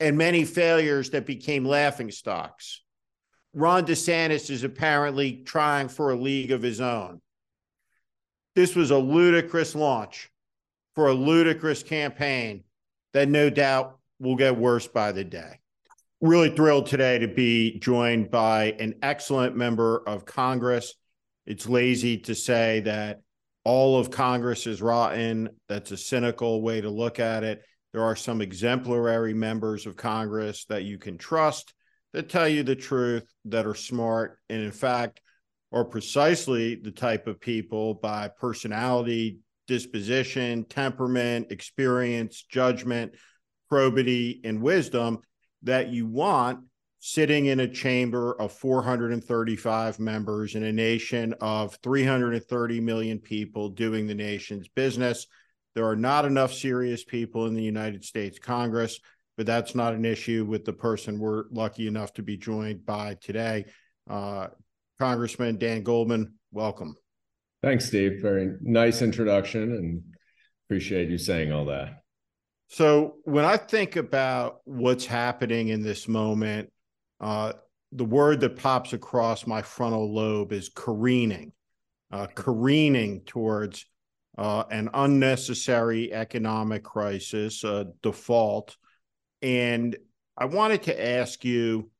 and 0.00 0.16
many 0.16 0.44
failures 0.44 1.10
that 1.10 1.26
became 1.26 1.64
laughing 1.64 2.10
stocks, 2.10 2.82
Ron 3.52 3.86
DeSantis 3.86 4.50
is 4.50 4.64
apparently 4.64 5.42
trying 5.44 5.88
for 5.88 6.10
a 6.10 6.16
league 6.16 6.50
of 6.50 6.62
his 6.62 6.80
own. 6.80 7.20
This 8.58 8.74
was 8.74 8.90
a 8.90 8.98
ludicrous 8.98 9.76
launch 9.76 10.32
for 10.96 11.06
a 11.06 11.14
ludicrous 11.14 11.84
campaign 11.84 12.64
that 13.12 13.28
no 13.28 13.50
doubt 13.50 14.00
will 14.18 14.34
get 14.34 14.56
worse 14.56 14.88
by 14.88 15.12
the 15.12 15.22
day. 15.22 15.60
Really 16.20 16.50
thrilled 16.50 16.86
today 16.86 17.20
to 17.20 17.28
be 17.28 17.78
joined 17.78 18.32
by 18.32 18.74
an 18.80 18.96
excellent 19.00 19.54
member 19.54 20.02
of 20.08 20.24
Congress. 20.24 20.94
It's 21.46 21.68
lazy 21.68 22.18
to 22.18 22.34
say 22.34 22.80
that 22.80 23.20
all 23.62 23.96
of 23.96 24.10
Congress 24.10 24.66
is 24.66 24.82
rotten. 24.82 25.50
That's 25.68 25.92
a 25.92 25.96
cynical 25.96 26.60
way 26.60 26.80
to 26.80 26.90
look 26.90 27.20
at 27.20 27.44
it. 27.44 27.62
There 27.92 28.02
are 28.02 28.16
some 28.16 28.40
exemplary 28.40 29.34
members 29.34 29.86
of 29.86 29.94
Congress 29.94 30.64
that 30.64 30.82
you 30.82 30.98
can 30.98 31.16
trust 31.16 31.74
that 32.12 32.28
tell 32.28 32.48
you 32.48 32.64
the 32.64 32.74
truth, 32.74 33.32
that 33.44 33.68
are 33.68 33.74
smart, 33.76 34.40
and 34.50 34.60
in 34.60 34.72
fact, 34.72 35.20
are 35.72 35.84
precisely 35.84 36.76
the 36.76 36.90
type 36.90 37.26
of 37.26 37.40
people 37.40 37.94
by 37.94 38.28
personality, 38.28 39.38
disposition, 39.66 40.64
temperament, 40.64 41.48
experience, 41.50 42.44
judgment, 42.50 43.12
probity, 43.68 44.40
and 44.44 44.62
wisdom 44.62 45.18
that 45.62 45.88
you 45.88 46.06
want 46.06 46.60
sitting 47.00 47.46
in 47.46 47.60
a 47.60 47.68
chamber 47.68 48.32
of 48.40 48.50
435 48.52 50.00
members 50.00 50.54
in 50.54 50.64
a 50.64 50.72
nation 50.72 51.34
of 51.40 51.78
330 51.82 52.80
million 52.80 53.18
people 53.18 53.68
doing 53.68 54.06
the 54.06 54.14
nation's 54.14 54.68
business. 54.68 55.26
There 55.74 55.86
are 55.86 55.96
not 55.96 56.24
enough 56.24 56.52
serious 56.52 57.04
people 57.04 57.46
in 57.46 57.54
the 57.54 57.62
United 57.62 58.04
States 58.04 58.38
Congress 58.38 58.98
but 59.38 59.46
that's 59.46 59.76
not 59.76 59.94
an 59.94 60.04
issue 60.04 60.44
with 60.44 60.64
the 60.64 60.72
person 60.72 61.20
we're 61.20 61.44
lucky 61.52 61.86
enough 61.86 62.12
to 62.12 62.22
be 62.22 62.36
joined 62.36 62.84
by 62.84 63.14
today. 63.22 63.64
Uh, 64.10 64.48
Congressman 64.98 65.58
Dan 65.58 65.82
Goldman, 65.82 66.34
welcome. 66.52 66.96
Thanks, 67.62 67.86
Steve. 67.86 68.20
Very 68.22 68.56
nice 68.60 69.02
introduction 69.02 69.62
and 69.72 70.02
appreciate 70.66 71.08
you 71.08 71.18
saying 71.18 71.52
all 71.52 71.66
that. 71.66 72.02
So, 72.68 73.16
when 73.24 73.44
I 73.44 73.56
think 73.56 73.96
about 73.96 74.58
what's 74.64 75.06
happening 75.06 75.68
in 75.68 75.82
this 75.82 76.06
moment, 76.06 76.70
uh, 77.20 77.54
the 77.92 78.04
word 78.04 78.40
that 78.40 78.56
pops 78.56 78.92
across 78.92 79.46
my 79.46 79.62
frontal 79.62 80.14
lobe 80.14 80.52
is 80.52 80.68
careening, 80.68 81.52
uh, 82.12 82.26
careening 82.34 83.22
towards 83.24 83.86
uh, 84.36 84.64
an 84.70 84.90
unnecessary 84.92 86.12
economic 86.12 86.84
crisis, 86.84 87.64
default, 88.02 88.76
and 89.40 89.96
I 90.36 90.44
wanted 90.44 90.84
to 90.84 91.06
ask 91.06 91.44
you, 91.44 91.90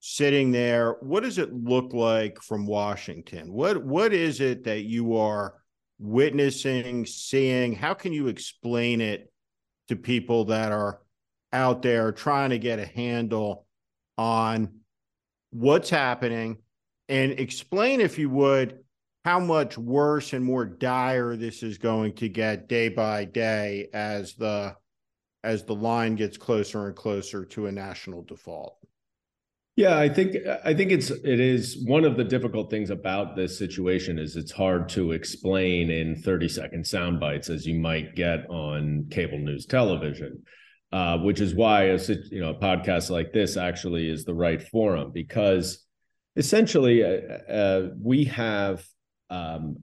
sitting 0.00 0.52
there, 0.52 0.96
what 1.00 1.22
does 1.22 1.38
it 1.38 1.52
look 1.52 1.92
like 1.92 2.40
from 2.42 2.66
Washington? 2.66 3.52
What 3.52 3.84
what 3.84 4.12
is 4.12 4.40
it 4.40 4.64
that 4.64 4.82
you 4.82 5.16
are 5.16 5.54
witnessing, 5.98 7.06
seeing? 7.06 7.72
How 7.72 7.94
can 7.94 8.12
you 8.12 8.28
explain 8.28 9.00
it 9.00 9.32
to 9.88 9.96
people 9.96 10.46
that 10.46 10.72
are 10.72 11.00
out 11.52 11.82
there 11.82 12.12
trying 12.12 12.50
to 12.50 12.58
get 12.58 12.78
a 12.78 12.86
handle 12.86 13.66
on 14.16 14.80
what's 15.50 15.90
happening 15.90 16.58
and 17.08 17.32
explain 17.32 18.00
if 18.00 18.18
you 18.18 18.28
would 18.28 18.80
how 19.24 19.40
much 19.40 19.76
worse 19.76 20.32
and 20.32 20.44
more 20.44 20.64
dire 20.64 21.36
this 21.36 21.62
is 21.62 21.78
going 21.78 22.12
to 22.14 22.28
get 22.28 22.68
day 22.68 22.88
by 22.88 23.24
day 23.24 23.88
as 23.92 24.34
the 24.34 24.74
as 25.44 25.64
the 25.64 25.74
line 25.74 26.14
gets 26.14 26.36
closer 26.36 26.86
and 26.86 26.96
closer 26.96 27.44
to 27.44 27.66
a 27.66 27.72
national 27.72 28.22
default? 28.22 28.77
Yeah, 29.78 29.96
I 29.96 30.08
think 30.08 30.34
I 30.64 30.74
think 30.74 30.90
it's 30.90 31.10
it 31.10 31.38
is 31.38 31.84
one 31.86 32.04
of 32.04 32.16
the 32.16 32.24
difficult 32.24 32.68
things 32.68 32.90
about 32.90 33.36
this 33.36 33.56
situation 33.56 34.18
is 34.18 34.34
it's 34.34 34.50
hard 34.50 34.88
to 34.88 35.12
explain 35.12 35.88
in 35.88 36.16
30 36.16 36.48
second 36.48 36.84
sound 36.84 37.20
bites 37.20 37.48
as 37.48 37.64
you 37.64 37.78
might 37.78 38.16
get 38.16 38.50
on 38.50 39.06
cable 39.08 39.38
news 39.38 39.66
television. 39.66 40.42
Uh, 40.90 41.18
which 41.18 41.40
is 41.40 41.54
why 41.54 41.84
a 41.84 41.98
you 42.32 42.40
know 42.40 42.50
a 42.50 42.58
podcast 42.58 43.08
like 43.08 43.32
this 43.32 43.56
actually 43.56 44.10
is 44.10 44.24
the 44.24 44.34
right 44.34 44.60
forum 44.64 45.12
because 45.14 45.86
essentially 46.34 47.04
uh, 47.04 47.52
uh, 47.52 47.88
we 48.02 48.24
have 48.24 48.84
um, 49.30 49.76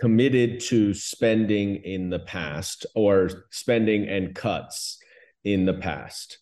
committed 0.00 0.58
to 0.58 0.92
spending 0.92 1.76
in 1.84 2.10
the 2.10 2.18
past 2.18 2.84
or 2.96 3.30
spending 3.52 4.08
and 4.08 4.34
cuts 4.34 4.98
in 5.44 5.66
the 5.66 5.74
past. 5.74 6.38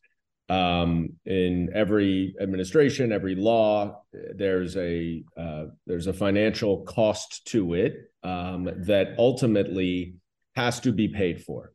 Um, 0.51 1.15
in 1.25 1.71
every 1.75 2.35
administration, 2.39 3.13
every 3.13 3.35
law, 3.35 4.03
there's 4.13 4.77
a 4.77 5.25
uh, 5.37 5.67
there's 5.87 6.07
a 6.07 6.13
financial 6.13 6.83
cost 6.83 7.47
to 7.47 7.75
it 7.75 8.11
um, 8.23 8.69
that 8.85 9.15
ultimately 9.19 10.17
has 10.55 10.81
to 10.81 10.93
be 10.93 11.09
paid 11.09 11.43
for. 11.43 11.73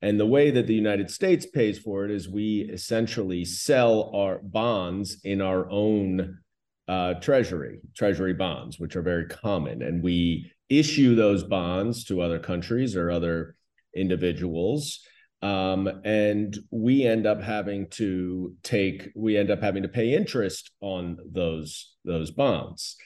And 0.00 0.20
the 0.20 0.26
way 0.26 0.50
that 0.50 0.66
the 0.66 0.74
United 0.74 1.10
States 1.10 1.46
pays 1.46 1.78
for 1.78 2.04
it 2.04 2.10
is 2.10 2.28
we 2.28 2.60
essentially 2.72 3.44
sell 3.44 4.10
our 4.14 4.38
bonds 4.38 5.20
in 5.24 5.40
our 5.40 5.68
own 5.70 6.38
uh, 6.86 7.14
treasury, 7.14 7.80
treasury 7.96 8.34
bonds, 8.34 8.78
which 8.78 8.96
are 8.96 9.02
very 9.02 9.26
common, 9.26 9.82
and 9.82 10.02
we 10.02 10.52
issue 10.68 11.14
those 11.14 11.42
bonds 11.42 12.04
to 12.04 12.20
other 12.20 12.38
countries 12.38 12.96
or 12.96 13.10
other 13.10 13.56
individuals 13.96 15.00
um, 15.44 16.00
and 16.04 16.58
we 16.70 17.04
end 17.04 17.26
up 17.26 17.42
having 17.42 17.86
to 17.90 18.54
take 18.62 19.10
we 19.14 19.36
end 19.36 19.50
up 19.50 19.60
having 19.60 19.82
to 19.82 19.90
pay 19.90 20.14
interest 20.14 20.70
on 20.80 21.18
those 21.30 21.96
those 22.02 22.30
bonds. 22.30 22.96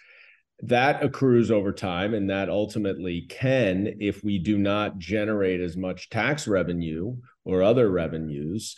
That 0.62 1.02
accrues 1.02 1.50
over 1.50 1.73
time 1.73 2.14
and 2.14 2.30
that 2.30 2.49
ultimately 2.49 3.23
can 3.28 3.97
if 3.99 4.23
we 4.23 4.38
do 4.38 4.57
not 4.57 4.99
generate 4.99 5.61
as 5.61 5.76
much 5.76 6.11
tax 6.11 6.47
revenue 6.47 7.16
or 7.45 7.62
other 7.62 7.90
revenues 7.90 8.76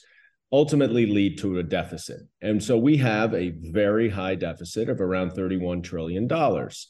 ultimately 0.50 1.04
lead 1.04 1.38
to 1.38 1.58
a 1.58 1.62
deficit. 1.62 2.20
And 2.40 2.62
so 2.62 2.78
we 2.78 2.96
have 2.96 3.34
a 3.34 3.50
very 3.50 4.08
high 4.08 4.36
deficit 4.36 4.88
of 4.88 5.02
around 5.02 5.32
31 5.32 5.82
trillion 5.82 6.26
dollars. 6.26 6.88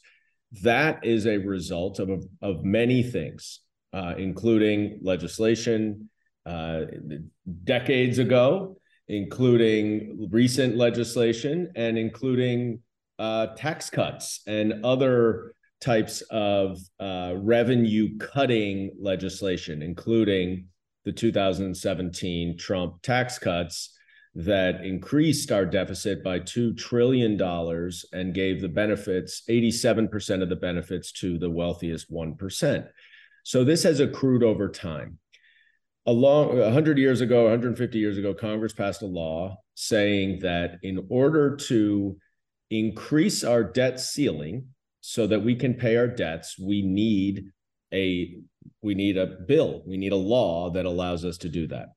That 0.63 1.05
is 1.05 1.27
a 1.27 1.37
result 1.37 1.99
of 1.99 2.25
of 2.41 2.63
many 2.63 3.03
things 3.03 3.59
uh, 3.91 4.13
including 4.17 4.99
legislation 5.01 6.09
uh, 6.45 6.81
decades 7.63 8.19
ago, 8.19 8.77
including 9.07 10.27
recent 10.31 10.75
legislation 10.77 11.71
and 11.75 11.97
including 11.97 12.79
uh, 13.19 13.47
tax 13.55 13.89
cuts 13.89 14.41
and 14.47 14.85
other 14.85 15.53
types 15.79 16.21
of 16.29 16.79
uh, 16.99 17.33
revenue 17.35 18.17
cutting 18.17 18.91
legislation, 18.99 19.81
including 19.81 20.65
the 21.05 21.11
2017 21.11 22.57
Trump 22.57 23.01
tax 23.01 23.39
cuts 23.39 23.97
that 24.33 24.85
increased 24.85 25.51
our 25.51 25.65
deficit 25.65 26.23
by 26.23 26.39
$2 26.39 26.77
trillion 26.77 27.39
and 28.13 28.33
gave 28.33 28.61
the 28.61 28.69
benefits, 28.69 29.43
87% 29.49 30.41
of 30.41 30.49
the 30.49 30.55
benefits 30.55 31.11
to 31.13 31.37
the 31.37 31.49
wealthiest 31.49 32.11
1%. 32.11 32.87
So 33.43 33.63
this 33.63 33.83
has 33.83 33.99
accrued 33.99 34.43
over 34.43 34.69
time 34.69 35.17
a 36.07 36.11
long 36.11 36.57
100 36.57 36.97
years 36.97 37.21
ago 37.21 37.43
150 37.43 37.99
years 37.99 38.17
ago 38.17 38.33
congress 38.33 38.73
passed 38.73 39.03
a 39.03 39.05
law 39.05 39.55
saying 39.75 40.39
that 40.39 40.77
in 40.81 41.05
order 41.09 41.55
to 41.55 42.17
increase 42.71 43.43
our 43.43 43.63
debt 43.63 43.99
ceiling 43.99 44.65
so 45.01 45.27
that 45.27 45.43
we 45.43 45.55
can 45.55 45.73
pay 45.73 45.97
our 45.97 46.07
debts 46.07 46.57
we 46.57 46.81
need 46.81 47.45
a 47.93 48.35
we 48.81 48.95
need 48.95 49.17
a 49.17 49.27
bill 49.47 49.83
we 49.85 49.97
need 49.97 50.11
a 50.11 50.15
law 50.15 50.69
that 50.69 50.85
allows 50.85 51.25
us 51.25 51.37
to 51.39 51.49
do 51.49 51.67
that. 51.67 51.89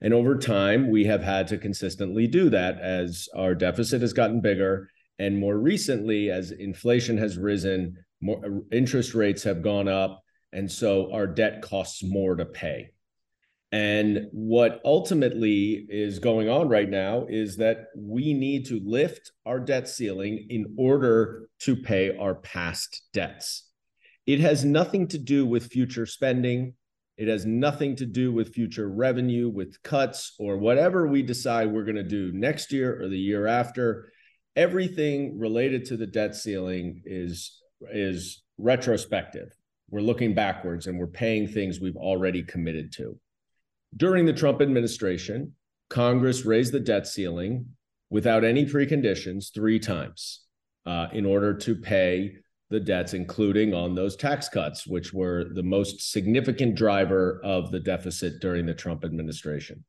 And 0.00 0.14
over 0.14 0.36
time 0.38 0.90
we 0.90 1.04
have 1.06 1.22
had 1.22 1.48
to 1.48 1.58
consistently 1.58 2.26
do 2.26 2.50
that 2.50 2.80
as 2.80 3.28
our 3.34 3.54
deficit 3.54 4.00
has 4.02 4.12
gotten 4.12 4.40
bigger. 4.40 4.88
And 5.18 5.38
more 5.38 5.58
recently 5.58 6.30
as 6.30 6.52
inflation 6.52 7.18
has 7.18 7.36
risen 7.36 7.96
more 8.20 8.62
interest 8.72 9.14
rates 9.14 9.42
have 9.44 9.62
gone 9.62 9.88
up. 9.88 10.22
And 10.52 10.70
so 10.70 11.12
our 11.12 11.26
debt 11.26 11.62
costs 11.62 12.02
more 12.04 12.36
to 12.36 12.44
pay 12.44 12.90
and 13.70 14.28
what 14.32 14.80
ultimately 14.84 15.86
is 15.90 16.18
going 16.20 16.48
on 16.48 16.68
right 16.68 16.88
now 16.88 17.26
is 17.28 17.56
that 17.58 17.88
we 17.94 18.32
need 18.32 18.64
to 18.66 18.80
lift 18.82 19.32
our 19.44 19.60
debt 19.60 19.88
ceiling 19.88 20.46
in 20.48 20.74
order 20.78 21.48
to 21.60 21.76
pay 21.76 22.16
our 22.16 22.34
past 22.34 23.02
debts. 23.12 23.68
It 24.26 24.40
has 24.40 24.64
nothing 24.64 25.06
to 25.08 25.18
do 25.18 25.44
with 25.44 25.70
future 25.70 26.06
spending. 26.06 26.74
It 27.18 27.28
has 27.28 27.44
nothing 27.44 27.96
to 27.96 28.06
do 28.06 28.32
with 28.32 28.54
future 28.54 28.88
revenue, 28.88 29.50
with 29.50 29.82
cuts, 29.82 30.34
or 30.38 30.56
whatever 30.56 31.06
we 31.06 31.22
decide 31.22 31.70
we're 31.70 31.84
going 31.84 31.96
to 31.96 32.02
do 32.02 32.32
next 32.32 32.72
year 32.72 33.02
or 33.02 33.08
the 33.08 33.18
year 33.18 33.46
after. 33.46 34.10
everything 34.56 35.38
related 35.38 35.84
to 35.84 35.96
the 35.96 36.06
debt 36.06 36.34
ceiling 36.34 37.00
is 37.04 37.62
is 37.92 38.42
retrospective. 38.58 39.50
We're 39.88 40.00
looking 40.00 40.34
backwards 40.34 40.86
and 40.86 40.98
we're 40.98 41.06
paying 41.06 41.46
things 41.46 41.80
we've 41.80 41.96
already 41.96 42.42
committed 42.42 42.92
to. 42.94 43.18
During 43.96 44.26
the 44.26 44.32
Trump 44.32 44.60
administration, 44.60 45.54
Congress 45.88 46.44
raised 46.44 46.72
the 46.72 46.80
debt 46.80 47.06
ceiling 47.06 47.66
without 48.10 48.44
any 48.44 48.66
preconditions 48.66 49.52
three 49.52 49.78
times 49.78 50.44
uh, 50.86 51.08
in 51.12 51.24
order 51.24 51.54
to 51.54 51.74
pay 51.74 52.36
the 52.70 52.80
debts, 52.80 53.14
including 53.14 53.72
on 53.72 53.94
those 53.94 54.16
tax 54.16 54.48
cuts, 54.48 54.86
which 54.86 55.12
were 55.12 55.46
the 55.54 55.62
most 55.62 56.12
significant 56.12 56.74
driver 56.74 57.40
of 57.42 57.70
the 57.70 57.80
deficit 57.80 58.40
during 58.40 58.66
the 58.66 58.74
Trump 58.74 59.04
administration. 59.04 59.84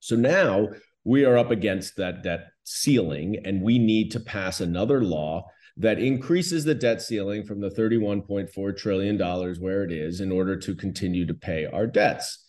So 0.00 0.16
now 0.16 0.68
we 1.04 1.24
are 1.24 1.38
up 1.38 1.52
against 1.52 1.96
that 1.96 2.22
debt 2.22 2.48
ceiling, 2.64 3.36
and 3.44 3.62
we 3.62 3.78
need 3.78 4.10
to 4.12 4.20
pass 4.20 4.60
another 4.60 5.02
law 5.02 5.46
that 5.76 5.98
increases 5.98 6.64
the 6.64 6.74
debt 6.74 7.00
ceiling 7.00 7.44
from 7.44 7.60
the 7.60 7.70
$31.4 7.70 8.76
trillion 8.76 9.18
where 9.60 9.84
it 9.84 9.92
is 9.92 10.20
in 10.20 10.30
order 10.30 10.56
to 10.56 10.74
continue 10.74 11.24
to 11.26 11.34
pay 11.34 11.66
our 11.66 11.86
debts. 11.86 12.44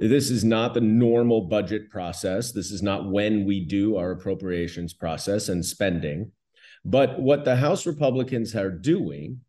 This 0.00 0.30
is 0.30 0.44
not 0.44 0.72
the 0.72 0.80
normal 0.80 1.42
budget 1.42 1.90
process. 1.90 2.52
This 2.52 2.70
is 2.70 2.82
not 2.82 3.10
when 3.10 3.44
we 3.44 3.66
do 3.66 3.96
our 3.96 4.12
appropriations 4.12 4.94
process 4.94 5.50
and 5.50 5.62
spending. 5.62 6.32
But 6.86 7.20
what 7.20 7.44
the 7.44 7.56
House 7.56 7.84
Republicans 7.84 8.56
are 8.56 8.70
doing 8.70 9.40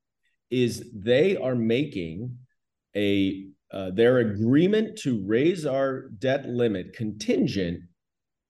is 0.49 0.89
they 0.93 1.37
are 1.37 1.55
making 1.55 2.37
a 2.93 3.45
uh, 3.71 3.91
their 3.91 4.17
agreement 4.17 4.97
to 4.97 5.23
raise 5.25 5.65
our 5.65 6.09
debt 6.19 6.45
limit 6.45 6.91
contingent 6.97 7.83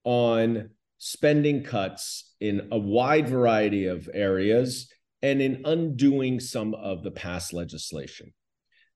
on 0.03 0.71
spending 0.97 1.63
cuts 1.63 2.33
in 2.39 2.69
a 2.71 2.77
wide 2.79 3.29
variety 3.29 3.85
of 3.85 4.09
areas 4.11 4.91
and 5.21 5.39
in 5.39 5.61
undoing 5.65 6.39
some 6.39 6.73
of 6.73 7.03
the 7.03 7.11
past 7.11 7.53
legislation. 7.53 8.33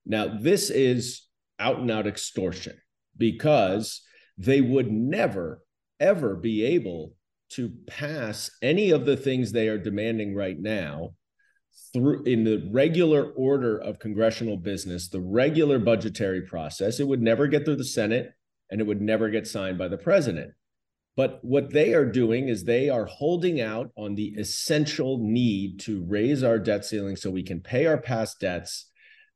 Now, 0.08 0.40
this 0.40 0.72
is 0.72 1.28
out 1.60 1.78
and 1.78 1.92
out 1.92 2.08
extortion 2.08 2.76
because 3.18 4.02
they 4.38 4.62
would 4.62 4.92
never, 4.92 5.62
ever 6.00 6.36
be 6.36 6.64
able 6.66 7.14
to 7.52 7.72
pass 7.88 8.52
any 8.62 8.92
of 8.92 9.06
the 9.06 9.18
things 9.18 9.52
they 9.52 9.68
are 9.68 9.78
demanding 9.78 10.36
right 10.36 10.60
now 10.60 11.14
through 11.94 12.24
in 12.24 12.44
the 12.44 12.68
regular 12.72 13.32
order 13.32 13.78
of 13.78 14.00
congressional 14.00 14.58
business, 14.58 15.10
the 15.10 15.22
regular 15.22 15.80
budgetary 15.80 16.42
process. 16.42 17.00
It 17.00 17.08
would 17.08 17.22
never 17.22 17.48
get 17.48 17.66
through 17.66 17.78
the 17.78 17.86
Senate 17.86 18.34
and 18.70 18.82
it 18.82 18.88
would 18.88 19.02
never 19.02 19.30
get 19.30 19.48
signed 19.48 19.78
by 19.78 19.88
the 19.88 19.98
president. 19.98 20.54
But 21.16 21.40
what 21.44 21.72
they 21.72 21.94
are 21.94 22.06
doing 22.06 22.50
is 22.50 22.64
they 22.64 22.90
are 22.90 23.06
holding 23.06 23.62
out 23.62 23.92
on 23.96 24.16
the 24.16 24.34
essential 24.38 25.18
need 25.18 25.80
to 25.82 26.04
raise 26.06 26.44
our 26.44 26.60
debt 26.60 26.84
ceiling 26.84 27.16
so 27.16 27.32
we 27.32 27.44
can 27.44 27.62
pay 27.62 27.86
our 27.86 27.98
past 27.98 28.42
debts 28.42 28.90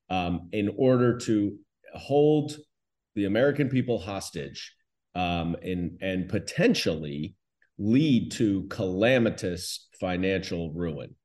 um, 0.09 0.50
in 0.51 0.74
order 0.77 1.17
to 1.19 1.57
hold 1.93 2.57
the 3.19 3.25
American 3.25 3.69
people 3.69 3.99
hostage 3.99 4.73
um, 5.13 5.55
and, 5.61 5.97
and 6.01 6.29
potentially 6.29 7.35
lead 7.77 8.31
to 8.31 8.63
calamitous 8.69 9.88
financial 9.99 10.71
ruin? 10.71 11.15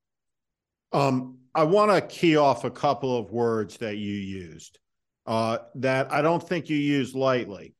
Um, 0.92 1.38
I 1.54 1.62
want 1.62 1.92
to 1.92 2.00
key 2.00 2.36
off 2.36 2.64
a 2.64 2.70
couple 2.70 3.16
of 3.16 3.30
words 3.30 3.76
that 3.78 3.96
you 3.96 4.12
used 4.12 4.78
uh, 5.26 5.58
that 5.76 6.12
I 6.12 6.20
don't 6.20 6.46
think 6.46 6.68
you 6.68 6.76
used 6.76 7.14
lightly, 7.14 7.74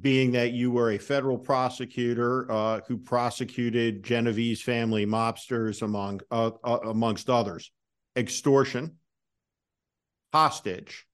being 0.00 0.32
that 0.32 0.52
you 0.52 0.70
were 0.70 0.92
a 0.92 0.98
federal 0.98 1.38
prosecutor 1.38 2.50
uh, 2.50 2.80
who 2.88 2.96
prosecuted 2.96 4.02
Genovese 4.02 4.62
family 4.62 5.06
mobsters 5.06 5.82
among 5.82 6.20
uh, 6.30 6.50
uh 6.64 6.78
amongst 6.84 7.30
others, 7.30 7.70
extortion, 8.16 8.96
hostage, 10.32 11.06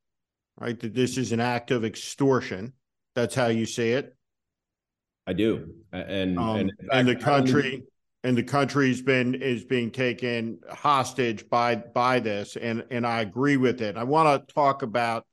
right? 0.59 0.79
That 0.79 0.95
this 0.95 1.19
is 1.19 1.33
an 1.33 1.41
act 1.41 1.71
of 1.71 1.85
extortion. 1.85 2.73
That's 3.15 3.35
how 3.35 3.47
you 3.47 3.67
say 3.67 3.93
it. 3.93 4.17
I 5.27 5.33
do, 5.33 5.75
and 5.93 6.39
um, 6.39 6.57
and, 6.57 6.73
and 6.93 7.09
the 7.09 7.17
country 7.17 7.85
and 8.25 8.37
the 8.37 8.43
country's 8.43 9.03
been 9.03 9.35
is 9.35 9.65
being 9.65 9.91
taken 9.91 10.59
hostage 10.71 11.49
by 11.49 11.77
by 11.77 12.21
this, 12.21 12.57
and 12.57 12.85
and 12.91 13.07
I 13.07 13.21
agree 13.21 13.57
with 13.57 13.81
it. 13.81 13.97
I 13.97 14.05
want 14.05 14.49
to 14.49 14.55
talk 14.55 14.83
about 14.83 15.27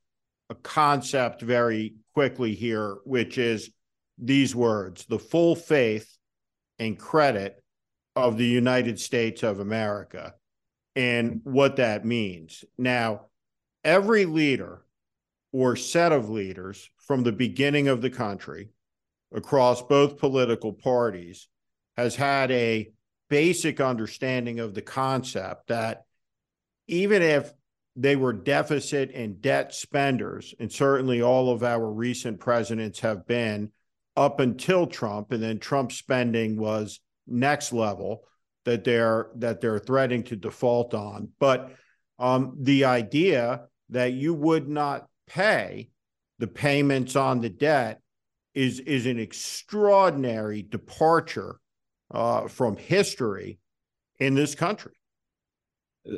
a 0.50 0.56
concept 0.56 1.42
very 1.42 1.96
quickly 2.14 2.54
here, 2.54 2.98
which 3.04 3.38
is 3.38 3.70
these 4.18 4.56
words: 4.56 5.06
the 5.06 5.20
full 5.20 5.56
faith 5.56 6.18
and 6.80 6.98
credit 6.98 7.62
of 8.16 8.38
the 8.38 8.46
United 8.46 9.00
States 9.00 9.44
of 9.44 9.60
America, 9.60 10.36
and 10.96 11.42
what 11.44 11.78
that 11.78 12.06
means. 12.06 12.64
Now, 12.78 13.28
every 13.84 14.26
leader 14.26 14.84
or 15.52 15.76
set 15.76 16.12
of 16.12 16.30
leaders 16.30 16.90
from 16.98 17.24
the 17.24 17.32
beginning 17.32 17.88
of 17.88 18.02
the 18.02 18.10
country 18.10 18.70
across 19.34 19.82
both 19.82 20.18
political 20.18 20.74
parties 20.74 21.48
has 21.98 22.16
had 22.16 22.52
a 22.52 22.92
basic 23.30 23.80
understanding 23.80 24.60
of 24.60 24.74
the 24.74 24.82
concept 24.82 25.68
that 25.68 26.04
even 26.88 27.22
if 27.22 27.52
they 27.96 28.16
were 28.16 28.34
deficit 28.34 29.12
and 29.14 29.42
debt 29.42 29.74
spenders, 29.74 30.54
and 30.60 30.72
certainly 30.72 31.22
all 31.22 31.50
of 31.50 31.64
our 31.64 31.92
recent 31.92 32.40
presidents 32.40 33.00
have 33.00 33.28
been 33.28 33.72
up 34.16 34.40
until 34.40 34.88
Trump, 34.88 35.32
and 35.32 35.44
then 35.44 35.60
Trump 35.60 35.92
spending 35.92 36.58
was 36.58 37.00
next 37.28 37.74
level 37.74 38.24
that 38.66 38.84
they're 38.84 39.30
that 39.36 39.62
they're 39.62 39.80
threatening 39.80 40.24
to 40.24 40.36
default 40.36 40.94
on. 40.94 41.30
But 41.40 41.72
um, 42.20 42.58
the 42.60 42.86
idea 42.86 43.68
that 43.90 44.14
you 44.14 44.34
would 44.34 44.70
not 44.70 45.08
pay 45.34 45.90
the 46.40 46.48
payments 46.48 47.16
on 47.16 47.40
the 47.40 47.50
debt 47.50 48.02
is 48.54 48.80
is 48.82 49.06
an 49.06 49.20
extraordinary 49.20 50.62
departure 50.62 51.60
uh, 52.14 52.48
from 52.48 52.76
history 52.76 53.60
in 54.20 54.36
this 54.36 54.56
country. 54.56 54.92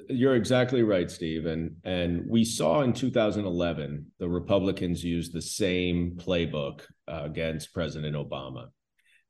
You're 0.09 0.35
exactly 0.35 0.81
right, 0.81 1.11
Steve. 1.11 1.45
And 1.45 1.75
and 1.83 2.23
we 2.27 2.43
saw 2.43 2.81
in 2.81 2.93
2011 2.93 4.05
the 4.17 4.29
Republicans 4.29 5.03
use 5.03 5.29
the 5.29 5.41
same 5.41 6.15
playbook 6.15 6.81
uh, 7.07 7.21
against 7.23 7.73
President 7.73 8.15
Obama. 8.15 8.67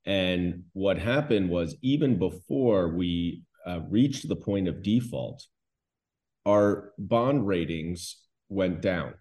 And 0.06 0.64
what 0.74 0.98
happened 0.98 1.50
was 1.50 1.76
even 1.82 2.20
before 2.20 2.90
we 2.90 3.44
uh, 3.66 3.80
reached 3.90 4.28
the 4.28 4.36
point 4.36 4.68
of 4.68 4.84
default, 4.84 5.44
our 6.46 6.92
bond 6.98 7.48
ratings 7.48 8.18
went 8.50 8.82
down. 8.82 9.14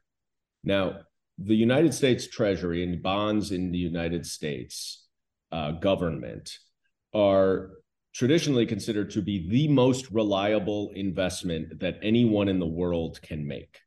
Now, 0.64 1.00
the 1.38 1.56
United 1.56 1.92
States 1.94 2.28
Treasury 2.28 2.84
and 2.84 3.02
bonds 3.02 3.52
in 3.52 3.72
the 3.72 3.78
United 3.78 4.26
States 4.26 5.06
uh, 5.50 5.72
government 5.72 6.58
are 7.14 7.72
traditionally 8.14 8.66
considered 8.66 9.10
to 9.10 9.22
be 9.22 9.48
the 9.48 9.68
most 9.68 10.10
reliable 10.10 10.92
investment 10.94 11.80
that 11.80 11.98
anyone 12.02 12.48
in 12.48 12.58
the 12.58 12.66
world 12.66 13.20
can 13.22 13.46
make. 13.46 13.78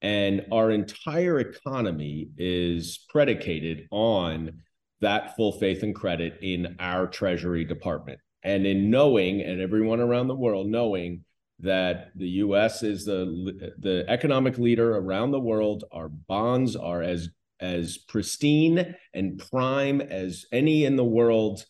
And 0.00 0.46
our 0.50 0.70
entire 0.70 1.38
economy 1.40 2.30
is 2.36 3.04
predicated 3.08 3.86
on 3.90 4.62
that 5.00 5.36
full 5.36 5.52
faith 5.52 5.82
and 5.82 5.94
credit 5.94 6.38
in 6.42 6.76
our 6.78 7.06
Treasury 7.06 7.64
Department. 7.64 8.20
And 8.42 8.66
in 8.66 8.90
knowing, 8.90 9.40
and 9.42 9.60
everyone 9.60 10.00
around 10.00 10.28
the 10.28 10.34
world 10.34 10.68
knowing 10.68 11.24
that 11.62 12.10
the 12.16 12.28
U.S. 12.28 12.82
is 12.82 13.04
the 13.04 13.74
the 13.78 14.04
economic 14.08 14.58
leader 14.58 14.96
around 14.96 15.30
the 15.30 15.40
world. 15.40 15.84
Our 15.92 16.08
bonds 16.08 16.76
are 16.76 17.02
as 17.02 17.28
as 17.60 17.96
pristine 17.96 18.96
and 19.14 19.42
prime 19.50 20.00
as 20.00 20.44
any 20.52 20.84
in 20.84 20.96
the 20.96 21.04
world, 21.04 21.64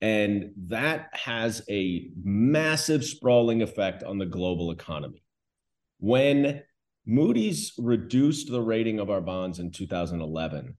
and 0.00 0.52
that 0.66 1.08
has 1.12 1.62
a 1.70 2.10
massive 2.22 3.04
sprawling 3.04 3.62
effect 3.62 4.02
on 4.02 4.18
the 4.18 4.26
global 4.26 4.70
economy. 4.70 5.22
When 5.98 6.62
Moody's 7.06 7.72
reduced 7.78 8.50
the 8.50 8.60
rating 8.60 9.00
of 9.00 9.08
our 9.08 9.22
bonds 9.22 9.58
in 9.58 9.72
2011, 9.72 10.76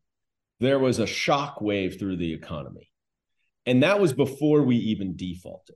there 0.60 0.78
was 0.78 1.00
a 1.00 1.08
shock 1.08 1.60
wave 1.60 1.98
through 1.98 2.18
the 2.18 2.34
economy. 2.34 2.92
And 3.66 3.82
that 3.84 4.00
was 4.00 4.14
before 4.14 4.62
we 4.62 4.78
even 4.78 5.16
defaulted 5.16 5.76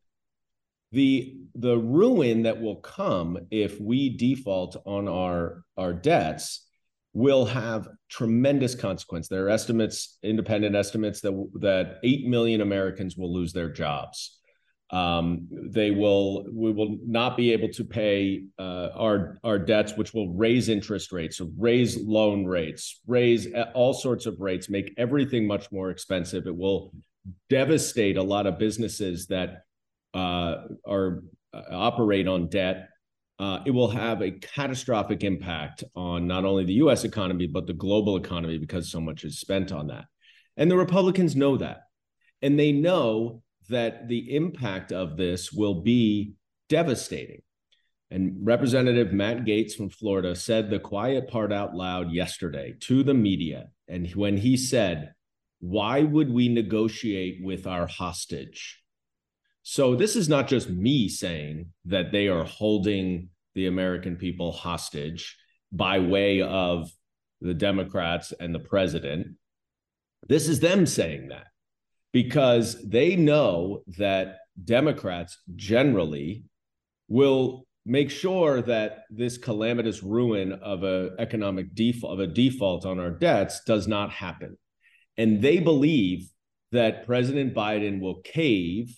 the 0.94 1.36
the 1.56 1.78
ruin 1.78 2.44
that 2.44 2.62
will 2.62 2.78
come 2.78 3.38
if 3.52 3.80
we 3.82 4.16
default 4.16 4.78
on 4.86 5.08
our 5.08 5.64
our 5.76 5.92
debts 5.92 6.68
will 7.14 7.46
have 7.46 7.88
tremendous 8.10 8.74
consequence. 8.76 9.28
There 9.28 9.46
are 9.46 9.50
estimates, 9.50 10.18
independent 10.24 10.76
estimates, 10.76 11.20
that 11.22 11.34
that 11.62 11.98
eight 12.04 12.28
million 12.28 12.62
Americans 12.62 13.18
will 13.18 13.34
lose 13.34 13.54
their 13.54 13.70
jobs. 13.70 14.40
Um, 14.92 15.48
they 15.50 15.90
will 15.90 16.46
we 16.54 16.72
will 16.72 16.98
not 17.04 17.38
be 17.38 17.52
able 17.54 17.70
to 17.70 17.84
pay 17.84 18.44
uh, 18.60 18.90
our 18.96 19.40
our 19.44 19.58
debts, 19.58 19.98
which 19.98 20.14
will 20.14 20.32
raise 20.36 20.70
interest 20.70 21.12
rates, 21.12 21.42
raise 21.58 22.00
loan 22.00 22.46
rates, 22.46 23.02
raise 23.08 23.48
all 23.74 23.94
sorts 23.96 24.28
of 24.28 24.40
rates, 24.40 24.70
make 24.70 24.94
everything 24.98 25.48
much 25.48 25.72
more 25.72 25.90
expensive. 25.90 26.46
It 26.46 26.56
will 26.56 26.94
devastate 27.50 28.18
a 28.18 28.24
lot 28.24 28.46
of 28.46 28.60
businesses 28.60 29.26
that 29.28 29.64
uh, 30.14 30.56
are 30.88 31.24
uh, 31.54 31.62
operate 31.72 32.28
on 32.28 32.48
debt, 32.50 32.90
uh, 33.40 33.60
it 33.66 33.72
will 33.72 33.90
have 33.90 34.22
a 34.22 34.32
catastrophic 34.32 35.24
impact 35.24 35.84
on 35.96 36.28
not 36.28 36.46
only 36.46 36.64
the 36.64 36.74
U.S. 36.74 37.04
economy 37.04 37.48
but 37.48 37.68
the 37.68 37.74
global 37.74 38.16
economy 38.18 38.58
because 38.58 38.92
so 38.92 39.02
much 39.02 39.24
is 39.24 39.40
spent 39.40 39.72
on 39.72 39.88
that. 39.88 40.06
And 40.56 40.70
the 40.70 40.78
Republicans 40.78 41.36
know 41.36 41.58
that, 41.58 41.82
and 42.42 42.60
they 42.60 42.72
know 42.72 43.42
that 43.70 44.08
the 44.08 44.36
impact 44.36 44.92
of 44.92 45.18
this 45.18 45.52
will 45.52 45.82
be 45.82 46.34
devastating. 46.70 47.42
And 48.12 48.38
Representative 48.42 49.12
Matt 49.12 49.46
Gaetz 49.46 49.74
from 49.74 49.90
Florida 49.90 50.36
said 50.36 50.70
the 50.70 50.80
quiet 50.80 51.28
part 51.28 51.52
out 51.52 51.74
loud 51.74 52.12
yesterday 52.12 52.76
to 52.82 53.04
the 53.04 53.16
media. 53.16 53.70
And 53.88 54.08
when 54.12 54.38
he 54.38 54.56
said, 54.56 55.14
Why 55.60 56.04
would 56.04 56.32
we 56.32 56.50
negotiate 56.50 57.40
with 57.44 57.66
our 57.66 57.88
hostage? 57.88 58.83
So 59.64 59.96
this 59.96 60.16
is 60.18 60.28
not 60.28 60.48
just 60.48 60.70
me 60.70 61.08
saying 61.08 61.68
that 61.86 62.12
they 62.12 62.28
are 62.28 62.44
holding 62.44 63.30
the 63.56 63.68
American 63.68 64.18
people 64.18 64.52
hostage 64.52 65.38
by 65.72 66.00
way 66.00 66.42
of 66.42 66.92
the 67.40 67.54
Democrats 67.54 68.34
and 68.40 68.54
the 68.54 68.60
president. 68.60 69.28
This 70.28 70.48
is 70.48 70.60
them 70.60 70.86
saying 70.86 71.30
that 71.30 71.48
because 72.12 72.82
they 72.88 73.16
know 73.16 73.84
that 73.98 74.38
Democrats 74.64 75.38
generally 75.56 76.44
will 77.08 77.66
make 77.86 78.10
sure 78.10 78.62
that 78.62 79.04
this 79.10 79.38
calamitous 79.38 80.04
ruin 80.04 80.54
of 80.54 80.84
a 80.84 81.12
economic 81.20 81.74
default 81.74 82.14
of 82.14 82.20
a 82.20 82.32
default 82.32 82.86
on 82.86 83.00
our 83.00 83.12
debts 83.12 83.62
does 83.66 83.88
not 83.88 84.12
happen. 84.12 84.58
And 85.18 85.42
they 85.42 85.60
believe 85.60 86.30
that 86.72 87.06
President 87.06 87.54
Biden 87.54 88.00
will 88.00 88.22
cave 88.22 88.96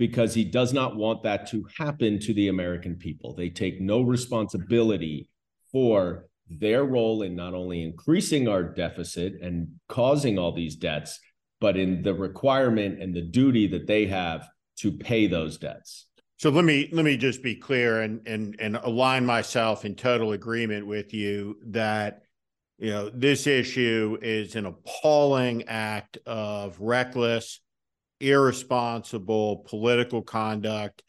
because 0.00 0.32
he 0.32 0.44
does 0.44 0.72
not 0.72 0.96
want 0.96 1.22
that 1.22 1.46
to 1.46 1.68
happen 1.76 2.18
to 2.18 2.32
the 2.32 2.48
American 2.48 2.96
people. 2.96 3.34
They 3.34 3.50
take 3.50 3.82
no 3.82 4.00
responsibility 4.00 5.28
for 5.70 6.24
their 6.48 6.84
role 6.84 7.20
in 7.20 7.36
not 7.36 7.52
only 7.52 7.82
increasing 7.82 8.48
our 8.48 8.62
deficit 8.62 9.34
and 9.42 9.68
causing 9.90 10.38
all 10.38 10.52
these 10.52 10.74
debts, 10.74 11.20
but 11.60 11.76
in 11.76 12.02
the 12.02 12.14
requirement 12.14 13.02
and 13.02 13.14
the 13.14 13.20
duty 13.20 13.66
that 13.66 13.86
they 13.86 14.06
have 14.06 14.48
to 14.78 14.90
pay 14.90 15.26
those 15.26 15.58
debts. 15.58 16.06
So 16.38 16.48
let 16.48 16.64
me 16.64 16.88
let 16.92 17.04
me 17.04 17.18
just 17.18 17.42
be 17.42 17.54
clear 17.54 18.00
and 18.00 18.26
and 18.26 18.56
and 18.58 18.76
align 18.76 19.26
myself 19.26 19.84
in 19.84 19.96
total 19.96 20.32
agreement 20.32 20.86
with 20.86 21.12
you 21.12 21.58
that 21.66 22.22
you 22.78 22.88
know 22.88 23.10
this 23.10 23.46
issue 23.46 24.16
is 24.22 24.56
an 24.56 24.64
appalling 24.64 25.64
act 25.68 26.16
of 26.24 26.80
reckless 26.80 27.60
irresponsible 28.20 29.58
political 29.68 30.22
conduct 30.22 31.02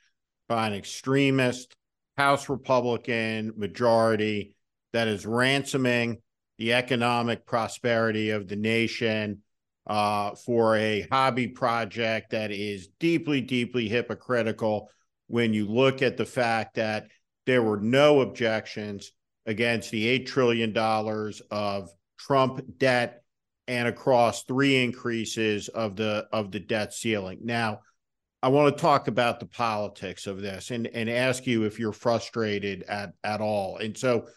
by 0.48 0.68
an 0.68 0.74
extremist 0.74 1.76
House 2.18 2.50
Republican 2.50 3.54
majority 3.56 4.56
that 4.94 5.08
is 5.08 5.26
ransoming 5.26 6.22
the 6.58 6.74
economic 6.74 7.46
prosperity 7.46 8.32
of 8.32 8.48
the 8.48 8.56
nation 8.56 9.42
uh, 9.88 10.36
for 10.36 10.76
a 10.76 11.08
hobby 11.12 11.48
project 11.48 12.32
that 12.32 12.52
is 12.52 12.90
deeply, 13.00 13.42
deeply 13.42 13.88
hypocritical 13.88 14.90
when 15.28 15.54
you 15.54 15.68
look 15.68 16.02
at 16.02 16.18
the 16.18 16.26
fact 16.26 16.76
that 16.76 17.08
there 17.46 17.64
were 17.64 17.80
no 17.80 18.22
objections 18.22 19.12
against 19.46 19.90
the 19.90 20.20
$8 20.20 20.28
trillion 20.28 20.78
of 21.50 21.90
Trump 22.20 22.62
debt 22.78 23.21
and 23.72 23.88
across 23.88 24.44
three 24.44 24.84
increases 24.84 25.70
of 25.70 25.96
the 25.96 26.28
of 26.34 26.52
the 26.52 26.60
debt 26.60 26.94
ceiling. 26.94 27.40
Now, 27.42 27.80
I 28.44 28.50
want 28.50 28.76
to 28.76 28.82
talk 28.82 29.08
about 29.08 29.40
the 29.40 29.46
politics 29.46 30.28
of 30.28 30.42
this 30.42 30.72
and 30.72 30.88
and 30.88 31.10
ask 31.10 31.48
you 31.48 31.64
if 31.64 31.80
you're 31.80 31.94
frustrated 31.94 32.84
at 32.84 33.14
at 33.24 33.40
all. 33.40 33.78
And 33.78 33.98
so 33.98 34.28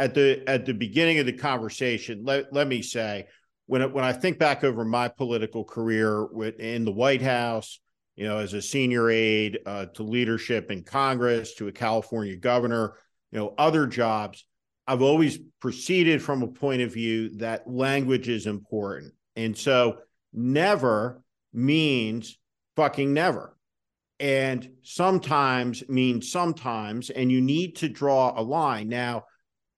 at 0.00 0.12
the 0.12 0.42
at 0.48 0.66
the 0.66 0.74
beginning 0.74 1.20
of 1.20 1.26
the 1.26 1.32
conversation, 1.32 2.24
let, 2.24 2.52
let 2.52 2.66
me 2.66 2.82
say 2.82 3.28
when 3.66 3.92
when 3.92 4.02
I 4.02 4.12
think 4.12 4.40
back 4.40 4.64
over 4.64 4.84
my 4.84 5.06
political 5.06 5.62
career 5.62 6.26
with, 6.26 6.58
in 6.58 6.84
the 6.84 6.90
White 6.90 7.22
House, 7.22 7.78
you 8.16 8.26
know, 8.26 8.38
as 8.38 8.54
a 8.54 8.62
senior 8.62 9.08
aide 9.08 9.60
uh, 9.66 9.86
to 9.94 10.02
leadership 10.02 10.72
in 10.72 10.82
Congress, 10.82 11.54
to 11.54 11.68
a 11.68 11.72
California 11.72 12.34
governor, 12.34 12.94
you 13.30 13.38
know, 13.38 13.54
other 13.56 13.86
jobs, 13.86 14.44
I've 14.90 15.02
always 15.02 15.38
proceeded 15.60 16.20
from 16.20 16.42
a 16.42 16.48
point 16.48 16.82
of 16.82 16.92
view 16.92 17.28
that 17.36 17.70
language 17.70 18.28
is 18.28 18.48
important. 18.48 19.14
And 19.36 19.56
so 19.56 19.98
never 20.32 21.22
means 21.52 22.36
fucking 22.74 23.14
never. 23.14 23.56
And 24.18 24.68
sometimes 24.82 25.88
means 25.88 26.32
sometimes, 26.32 27.08
and 27.08 27.30
you 27.30 27.40
need 27.40 27.76
to 27.76 27.88
draw 27.88 28.32
a 28.36 28.42
line. 28.42 28.88
Now, 28.88 29.26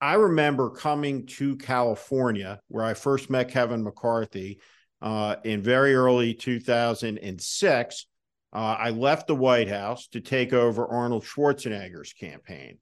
I 0.01 0.15
remember 0.15 0.71
coming 0.71 1.27
to 1.27 1.57
California 1.59 2.59
where 2.69 2.85
I 2.87 2.95
first 2.95 3.29
met 3.29 3.51
Kevin 3.51 3.85
McCarthy 3.85 4.61
uh, 5.03 5.37
in 5.45 5.61
very 5.61 5.95
early 5.95 6.33
2006. 6.33 8.07
Uh, 8.51 8.57
I 8.57 8.89
left 8.89 9.27
the 9.27 9.35
White 9.35 9.69
House 9.69 10.09
to 10.09 10.23
take 10.23 10.55
over 10.55 10.87
Arnold 10.87 11.25
Schwarzenegger's 11.25 12.15
campaign. 12.15 12.79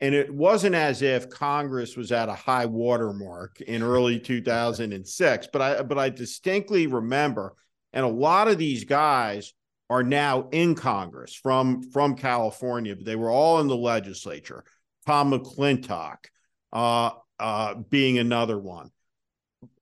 And 0.00 0.14
it 0.14 0.32
wasn't 0.32 0.74
as 0.74 1.02
if 1.02 1.28
Congress 1.28 1.96
was 1.96 2.10
at 2.10 2.30
a 2.30 2.34
high 2.34 2.66
water 2.66 3.12
mark 3.12 3.60
in 3.60 3.82
early 3.82 4.18
2006, 4.20 5.48
but 5.52 5.62
I 5.62 5.82
but 5.82 5.98
I 5.98 6.08
distinctly 6.08 6.86
remember, 6.86 7.54
and 7.92 8.04
a 8.04 8.08
lot 8.08 8.48
of 8.48 8.58
these 8.58 8.84
guys 8.84 9.52
are 9.90 10.02
now 10.02 10.48
in 10.52 10.74
Congress 10.74 11.34
from 11.34 11.82
from 11.90 12.16
California. 12.16 12.96
But 12.96 13.04
they 13.04 13.16
were 13.16 13.30
all 13.30 13.60
in 13.60 13.66
the 13.66 13.76
legislature. 13.76 14.64
Tom 15.06 15.32
McClintock 15.32 16.16
uh, 16.72 17.10
uh, 17.38 17.74
being 17.74 18.18
another 18.18 18.58
one. 18.58 18.90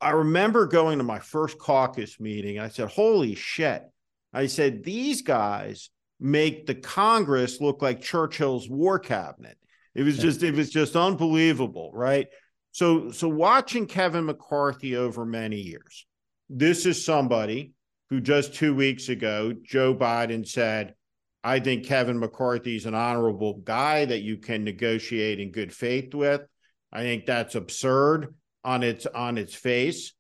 I 0.00 0.10
remember 0.10 0.66
going 0.66 0.98
to 0.98 1.04
my 1.04 1.18
first 1.20 1.58
caucus 1.58 2.18
meeting. 2.18 2.58
I 2.58 2.68
said, 2.68 2.88
"Holy 2.88 3.36
shit!" 3.36 3.84
I 4.32 4.46
said, 4.46 4.82
"These 4.82 5.22
guys 5.22 5.90
make 6.18 6.66
the 6.66 6.74
Congress 6.74 7.60
look 7.60 7.82
like 7.82 8.00
Churchill's 8.00 8.68
war 8.68 8.98
cabinet." 8.98 9.58
It 9.98 10.04
was 10.04 10.16
just 10.16 10.44
it 10.44 10.54
was 10.54 10.70
just 10.70 10.94
unbelievable, 10.94 11.90
right? 11.92 12.28
So 12.70 13.10
so 13.10 13.26
watching 13.26 13.84
Kevin 13.84 14.26
McCarthy 14.26 14.94
over 14.94 15.26
many 15.26 15.56
years, 15.56 16.06
this 16.48 16.86
is 16.86 17.04
somebody 17.04 17.72
who 18.08 18.20
just 18.20 18.54
two 18.54 18.76
weeks 18.76 19.08
ago 19.08 19.52
Joe 19.60 19.96
Biden 19.96 20.46
said, 20.46 20.94
"I 21.42 21.58
think 21.58 21.84
Kevin 21.84 22.20
McCarthy 22.20 22.76
is 22.76 22.86
an 22.86 22.94
honorable 22.94 23.54
guy 23.54 24.04
that 24.04 24.20
you 24.20 24.36
can 24.36 24.62
negotiate 24.62 25.40
in 25.40 25.50
good 25.50 25.74
faith 25.74 26.14
with." 26.14 26.42
I 26.92 27.00
think 27.00 27.26
that's 27.26 27.56
absurd 27.56 28.36
on 28.62 28.84
its 28.84 29.04
on 29.04 29.36
its 29.36 29.56
face, 29.56 30.12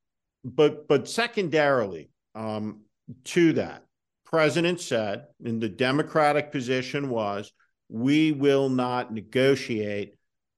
but 0.42 0.88
but 0.88 1.08
secondarily 1.08 2.10
um, 2.34 2.80
to 3.26 3.52
that, 3.52 3.84
President 4.24 4.80
said, 4.80 5.26
and 5.44 5.60
the 5.60 5.68
Democratic 5.68 6.50
position 6.50 7.10
was 7.10 7.52
we 7.88 8.32
will 8.32 8.68
not 8.68 9.12
negotiate 9.12 10.14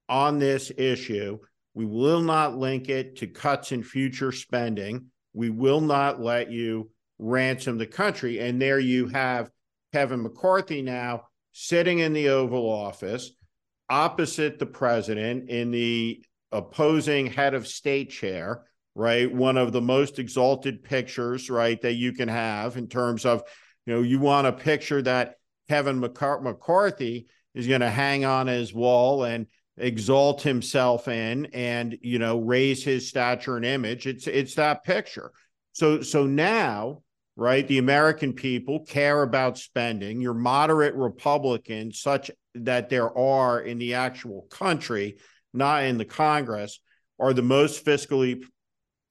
on 0.08 0.38
this 0.38 0.72
issue. 0.76 1.38
We 1.74 1.84
will 1.84 2.20
not 2.20 2.56
link 2.56 2.88
it 2.88 3.16
to 3.16 3.26
cuts 3.26 3.72
in 3.72 3.82
future 3.82 4.32
spending. 4.32 5.06
We 5.32 5.50
will 5.50 5.80
not 5.80 6.20
let 6.20 6.50
you 6.50 6.90
ransom 7.18 7.78
the 7.78 7.86
country. 7.86 8.40
And 8.40 8.60
there 8.60 8.80
you 8.80 9.08
have 9.08 9.50
Kevin 9.92 10.22
McCarthy 10.22 10.82
now 10.82 11.24
sitting 11.52 12.00
in 12.00 12.12
the 12.12 12.28
Oval 12.30 12.68
Office 12.68 13.30
opposite 13.88 14.58
the 14.58 14.66
president 14.66 15.50
in 15.50 15.70
the 15.70 16.24
opposing 16.52 17.26
head 17.26 17.54
of 17.54 17.66
state 17.66 18.10
chair, 18.10 18.62
right? 18.94 19.32
One 19.32 19.56
of 19.56 19.72
the 19.72 19.80
most 19.80 20.18
exalted 20.18 20.82
pictures, 20.82 21.50
right, 21.50 21.80
that 21.82 21.94
you 21.94 22.12
can 22.12 22.28
have 22.28 22.76
in 22.76 22.86
terms 22.88 23.24
of, 23.26 23.42
you 23.86 23.94
know, 23.94 24.02
you 24.02 24.20
want 24.20 24.46
a 24.46 24.52
picture 24.52 25.02
that 25.02 25.34
Kevin 25.70 26.00
McCarthy 26.00 27.28
is 27.54 27.68
going 27.68 27.80
to 27.80 27.90
hang 27.90 28.24
on 28.24 28.48
his 28.48 28.74
wall 28.74 29.22
and 29.22 29.46
exalt 29.76 30.42
himself 30.42 31.06
in 31.06 31.46
and 31.54 31.96
you 32.02 32.18
know 32.18 32.40
raise 32.40 32.82
his 32.82 33.08
stature 33.08 33.54
and 33.54 33.64
image. 33.64 34.08
It's 34.08 34.26
it's 34.26 34.56
that 34.56 34.82
picture. 34.82 35.30
So 35.70 36.02
so 36.02 36.26
now 36.26 37.02
right 37.36 37.68
the 37.68 37.78
american 37.78 38.32
people 38.32 38.84
care 38.84 39.22
about 39.22 39.58
spending. 39.58 40.20
Your 40.20 40.34
moderate 40.34 40.96
republicans 40.96 42.00
such 42.00 42.32
that 42.56 42.88
there 42.88 43.16
are 43.16 43.60
in 43.60 43.78
the 43.78 43.94
actual 43.94 44.48
country 44.50 45.18
not 45.54 45.84
in 45.84 45.98
the 45.98 46.04
congress 46.04 46.80
are 47.20 47.32
the 47.32 47.42
most 47.42 47.84
fiscally 47.84 48.42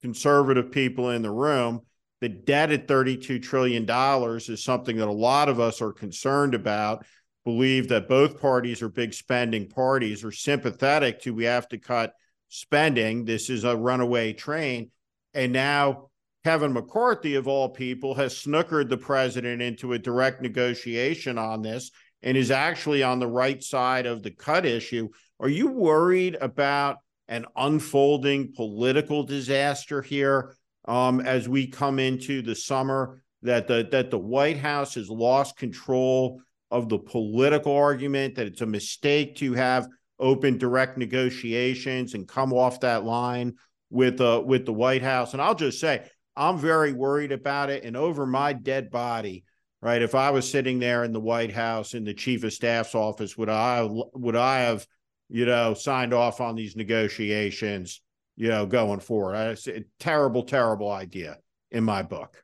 conservative 0.02 0.70
people 0.70 1.08
in 1.08 1.22
the 1.22 1.30
room 1.30 1.80
the 2.20 2.28
debt 2.28 2.70
at 2.70 2.86
$32 2.86 3.42
trillion 3.42 3.86
is 3.88 4.62
something 4.62 4.96
that 4.96 5.08
a 5.08 5.12
lot 5.12 5.48
of 5.48 5.58
us 5.58 5.80
are 5.80 5.92
concerned 5.92 6.54
about, 6.54 7.04
believe 7.44 7.88
that 7.88 8.08
both 8.08 8.40
parties 8.40 8.82
are 8.82 8.90
big 8.90 9.14
spending 9.14 9.68
parties, 9.68 10.22
are 10.22 10.32
sympathetic 10.32 11.20
to 11.22 11.34
we 11.34 11.44
have 11.44 11.68
to 11.68 11.78
cut 11.78 12.12
spending. 12.48 13.24
This 13.24 13.48
is 13.48 13.64
a 13.64 13.76
runaway 13.76 14.34
train. 14.34 14.90
And 15.32 15.52
now 15.52 16.10
Kevin 16.44 16.72
McCarthy, 16.72 17.36
of 17.36 17.48
all 17.48 17.70
people, 17.70 18.14
has 18.14 18.34
snookered 18.34 18.88
the 18.90 18.98
president 18.98 19.62
into 19.62 19.94
a 19.94 19.98
direct 19.98 20.42
negotiation 20.42 21.38
on 21.38 21.62
this 21.62 21.90
and 22.22 22.36
is 22.36 22.50
actually 22.50 23.02
on 23.02 23.18
the 23.18 23.26
right 23.26 23.62
side 23.62 24.04
of 24.04 24.22
the 24.22 24.30
cut 24.30 24.66
issue. 24.66 25.08
Are 25.38 25.48
you 25.48 25.68
worried 25.68 26.36
about 26.40 26.98
an 27.28 27.46
unfolding 27.56 28.52
political 28.52 29.22
disaster 29.22 30.02
here 30.02 30.54
um, 30.86 31.20
as 31.20 31.48
we 31.48 31.66
come 31.66 31.98
into 31.98 32.42
the 32.42 32.54
summer? 32.54 33.22
That 33.42 33.66
the 33.66 33.88
that 33.90 34.10
the 34.10 34.18
White 34.18 34.58
House 34.58 34.96
has 34.96 35.08
lost 35.08 35.56
control 35.56 36.42
of 36.70 36.88
the 36.88 36.98
political 36.98 37.74
argument, 37.74 38.34
that 38.34 38.46
it's 38.46 38.60
a 38.60 38.66
mistake 38.66 39.36
to 39.36 39.54
have 39.54 39.88
open 40.18 40.58
direct 40.58 40.98
negotiations 40.98 42.12
and 42.12 42.28
come 42.28 42.52
off 42.52 42.80
that 42.80 43.04
line 43.04 43.54
with 43.88 44.20
uh 44.20 44.42
with 44.44 44.66
the 44.66 44.72
White 44.72 45.02
House. 45.02 45.32
And 45.32 45.40
I'll 45.40 45.54
just 45.54 45.80
say, 45.80 46.06
I'm 46.36 46.58
very 46.58 46.92
worried 46.92 47.32
about 47.32 47.70
it. 47.70 47.84
And 47.84 47.96
over 47.96 48.26
my 48.26 48.52
dead 48.52 48.90
body, 48.90 49.44
right? 49.80 50.02
If 50.02 50.14
I 50.14 50.30
was 50.30 50.48
sitting 50.48 50.78
there 50.78 51.04
in 51.04 51.12
the 51.12 51.20
White 51.20 51.52
House 51.52 51.94
in 51.94 52.04
the 52.04 52.14
chief 52.14 52.44
of 52.44 52.52
staff's 52.52 52.94
office, 52.94 53.36
would 53.36 53.48
I 53.48 53.88
would 53.88 54.36
I 54.36 54.60
have, 54.60 54.86
you 55.28 55.46
know, 55.46 55.74
signed 55.74 56.12
off 56.12 56.40
on 56.40 56.56
these 56.56 56.76
negotiations, 56.76 58.02
you 58.40 58.48
know, 58.48 58.64
going 58.64 59.00
forward? 59.00 59.34
It's 59.34 59.66
a 59.66 59.84
terrible, 59.98 60.42
terrible 60.42 60.90
idea 60.90 61.36
in 61.70 61.84
my 61.84 62.02
book. 62.02 62.42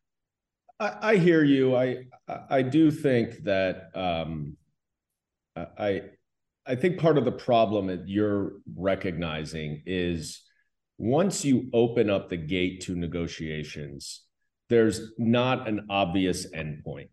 I, 0.79 0.97
I 1.01 1.17
hear 1.17 1.43
you. 1.43 1.75
I 1.75 2.05
I 2.51 2.61
do 2.61 2.91
think 2.91 3.45
that 3.45 3.93
um, 3.95 4.59
I 5.57 6.03
I 6.67 6.75
think 6.75 6.99
part 6.99 7.17
of 7.17 7.25
the 7.25 7.33
problem 7.33 7.87
that 7.87 8.07
you're 8.07 8.57
recognizing 8.77 9.85
is 9.87 10.43
once 10.99 11.47
you 11.47 11.71
open 11.73 12.11
up 12.11 12.29
the 12.29 12.37
gate 12.37 12.83
to 12.83 12.95
negotiations, 12.95 14.23
there's 14.69 15.13
not 15.17 15.67
an 15.67 15.87
obvious 15.89 16.47
endpoint. 16.53 17.09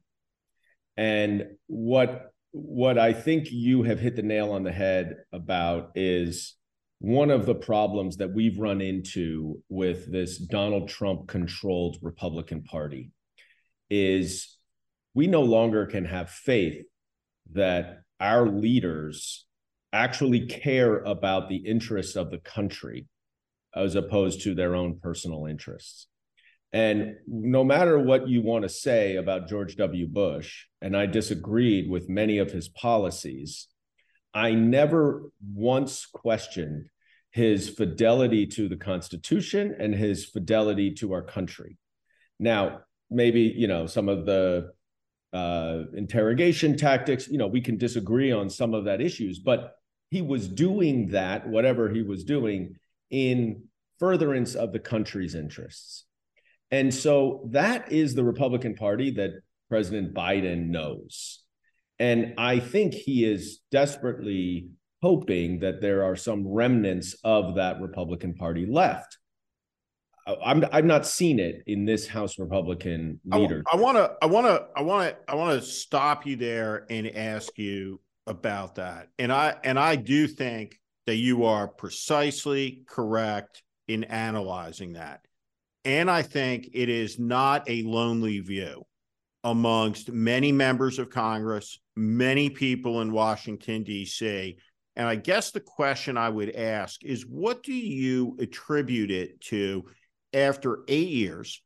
And 0.97 1.45
what 1.67 2.33
what 2.51 2.97
I 2.97 3.13
think 3.13 3.49
you 3.49 3.83
have 3.83 4.01
hit 4.01 4.17
the 4.17 4.23
nail 4.23 4.51
on 4.51 4.63
the 4.63 4.73
head 4.73 5.23
about 5.31 5.91
is 5.95 6.55
one 7.03 7.31
of 7.31 7.45
the 7.45 7.53
problems 7.53 8.15
that 8.15 8.31
we've 8.31 8.57
run 8.59 8.79
into 8.79 9.61
with 9.67 10.09
this 10.09 10.37
Donald 10.37 10.87
Trump 10.87 11.27
controlled 11.27 11.97
Republican 12.01 12.63
Party 12.63 13.11
is 13.89 14.57
we 15.13 15.27
no 15.27 15.41
longer 15.41 15.85
can 15.85 16.05
have 16.05 16.29
faith 16.29 16.81
that 17.51 18.03
our 18.21 18.47
leaders 18.47 19.45
actually 19.91 20.47
care 20.47 20.99
about 20.99 21.49
the 21.49 21.57
interests 21.57 22.15
of 22.15 22.31
the 22.31 22.37
country 22.37 23.05
as 23.75 23.95
opposed 23.95 24.41
to 24.43 24.55
their 24.55 24.73
own 24.73 24.97
personal 25.01 25.45
interests. 25.45 26.07
And 26.71 27.15
no 27.27 27.65
matter 27.65 27.99
what 27.99 28.29
you 28.29 28.41
want 28.43 28.63
to 28.63 28.69
say 28.69 29.17
about 29.17 29.49
George 29.49 29.75
W. 29.75 30.07
Bush, 30.07 30.67
and 30.81 30.95
I 30.95 31.07
disagreed 31.07 31.89
with 31.89 32.07
many 32.07 32.37
of 32.37 32.53
his 32.53 32.69
policies, 32.69 33.67
I 34.33 34.53
never 34.53 35.29
once 35.53 36.05
questioned 36.05 36.87
his 37.33 37.67
fidelity 37.67 38.45
to 38.45 38.69
the 38.69 38.77
Constitution 38.77 39.75
and 39.79 39.93
his 39.93 40.23
fidelity 40.23 40.93
to 40.93 41.13
our 41.13 41.23
country. 41.23 41.77
Now, 42.39 42.81
maybe, 43.09 43.41
you 43.41 43.67
know, 43.67 43.87
some 43.87 44.07
of 44.07 44.25
the 44.25 44.71
uh, 45.33 45.83
interrogation 45.97 46.77
tactics, 46.77 47.27
you 47.27 47.39
know, 47.39 47.47
we 47.47 47.59
can 47.59 47.77
disagree 47.77 48.31
on 48.31 48.51
some 48.51 48.75
of 48.75 48.85
that 48.85 49.01
issues, 49.01 49.39
but 49.39 49.73
he 50.11 50.21
was 50.21 50.47
doing 50.47 51.07
that, 51.09 51.47
whatever 51.47 51.89
he 51.89 52.03
was 52.03 52.23
doing, 52.23 52.75
in 53.09 53.63
furtherance 53.97 54.53
of 54.53 54.71
the 54.71 54.79
country's 54.79 55.33
interests. 55.33 56.05
And 56.69 56.93
so 56.93 57.49
that 57.51 57.91
is 57.91 58.13
the 58.13 58.23
Republican 58.23 58.75
Party 58.75 59.09
that 59.11 59.31
President 59.69 60.13
Biden 60.13 60.67
knows. 60.67 61.39
And 61.97 62.35
I 62.37 62.59
think 62.59 62.93
he 62.93 63.25
is 63.25 63.59
desperately 63.71 64.69
hoping 65.03 65.59
that 65.59 65.81
there 65.81 66.01
are 66.01 66.15
some 66.15 66.47
remnants 66.47 67.13
of 67.25 67.55
that 67.55 67.81
Republican 67.81 68.33
Party 68.33 68.65
left. 68.65 69.17
I'm 70.25 70.63
I've 70.71 70.85
not 70.85 71.05
seen 71.05 71.41
it 71.41 71.61
in 71.67 71.83
this 71.83 72.07
House 72.07 72.39
Republican 72.39 73.19
leader. 73.25 73.63
I 73.69 73.75
want 73.75 73.97
to 73.97 74.13
I 74.21 74.27
want 74.27 74.47
to 74.47 74.65
I 74.77 74.81
want 74.81 75.09
to 75.09 75.17
I 75.29 75.35
want 75.35 75.59
to 75.59 75.67
stop 75.67 76.25
you 76.25 76.37
there 76.37 76.85
and 76.89 77.13
ask 77.17 77.57
you 77.57 77.99
about 78.27 78.75
that. 78.75 79.09
And 79.19 79.33
I 79.33 79.57
and 79.65 79.77
I 79.77 79.97
do 79.97 80.25
think 80.25 80.79
that 81.05 81.17
you 81.17 81.43
are 81.43 81.67
precisely 81.67 82.85
correct 82.87 83.61
in 83.89 84.05
analyzing 84.05 84.93
that. 84.93 85.19
And 85.83 86.09
I 86.09 86.21
think 86.21 86.69
it 86.73 86.87
is 86.87 87.19
not 87.19 87.69
a 87.69 87.83
lonely 87.83 88.39
view 88.39 88.85
amongst 89.43 90.09
many 90.09 90.53
members 90.53 90.97
of 90.97 91.09
Congress, 91.09 91.77
many 91.97 92.49
people 92.49 93.01
in 93.01 93.11
Washington, 93.11 93.83
D.C. 93.83 94.57
And 94.95 95.07
I 95.07 95.15
guess 95.15 95.51
the 95.51 95.59
question 95.59 96.17
I 96.17 96.29
would 96.29 96.55
ask 96.55 97.03
is 97.03 97.25
what 97.25 97.63
do 97.63 97.73
you 97.73 98.37
attribute 98.39 99.11
it 99.11 99.41
to 99.41 99.85
after 100.33 100.83
eight 100.87 101.09
years? 101.09 101.61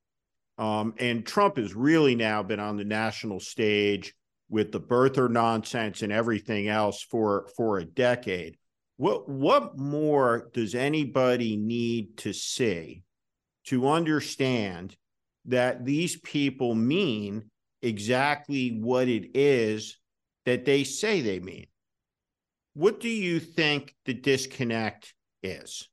Um, 0.57 0.93
and 0.97 1.25
Trump 1.25 1.57
has 1.57 1.75
really 1.75 2.15
now 2.15 2.41
been 2.41 2.59
on 2.59 2.77
the 2.77 2.85
national 2.85 3.39
stage 3.39 4.13
with 4.49 4.71
the 4.71 4.79
birther 4.79 5.29
nonsense 5.29 6.01
and 6.01 6.11
everything 6.11 6.67
else 6.67 7.01
for 7.01 7.49
for 7.55 7.77
a 7.77 7.85
decade. 7.85 8.57
What 8.95 9.29
what 9.29 9.77
more 9.77 10.49
does 10.53 10.73
anybody 10.73 11.57
need 11.57 12.17
to 12.19 12.33
see 12.33 13.03
to 13.65 13.89
understand 13.89 14.95
that 15.45 15.85
these 15.85 16.19
people 16.21 16.73
mean 16.75 17.51
exactly 17.81 18.79
what 18.81 19.07
it 19.07 19.37
is 19.37 19.97
that 20.45 20.65
they 20.65 20.83
say 20.83 21.21
they 21.21 21.39
mean? 21.39 21.67
What 22.77 22.99
do 22.99 23.09
you 23.09 23.39
think 23.39 23.95
the 24.05 24.13
disconnect 24.13 25.15
is? 25.41 25.89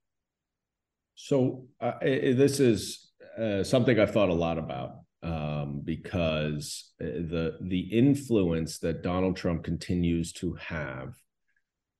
So 1.15 1.65
uh, 1.81 1.93
this 2.03 2.61
is 2.61 3.11
uh, 3.41 3.65
something 3.65 3.99
I've 3.99 4.11
thought 4.11 4.29
a 4.29 4.35
lot 4.35 4.59
about 4.59 4.97
um, 5.23 5.81
because 5.83 6.93
uh, 7.01 7.07
the 7.07 7.57
the 7.63 7.81
influence 7.81 8.81
that 8.81 9.03
Donald 9.03 9.35
Trump 9.35 9.65
continues 9.65 10.35
to 10.35 10.53
have 10.61 11.15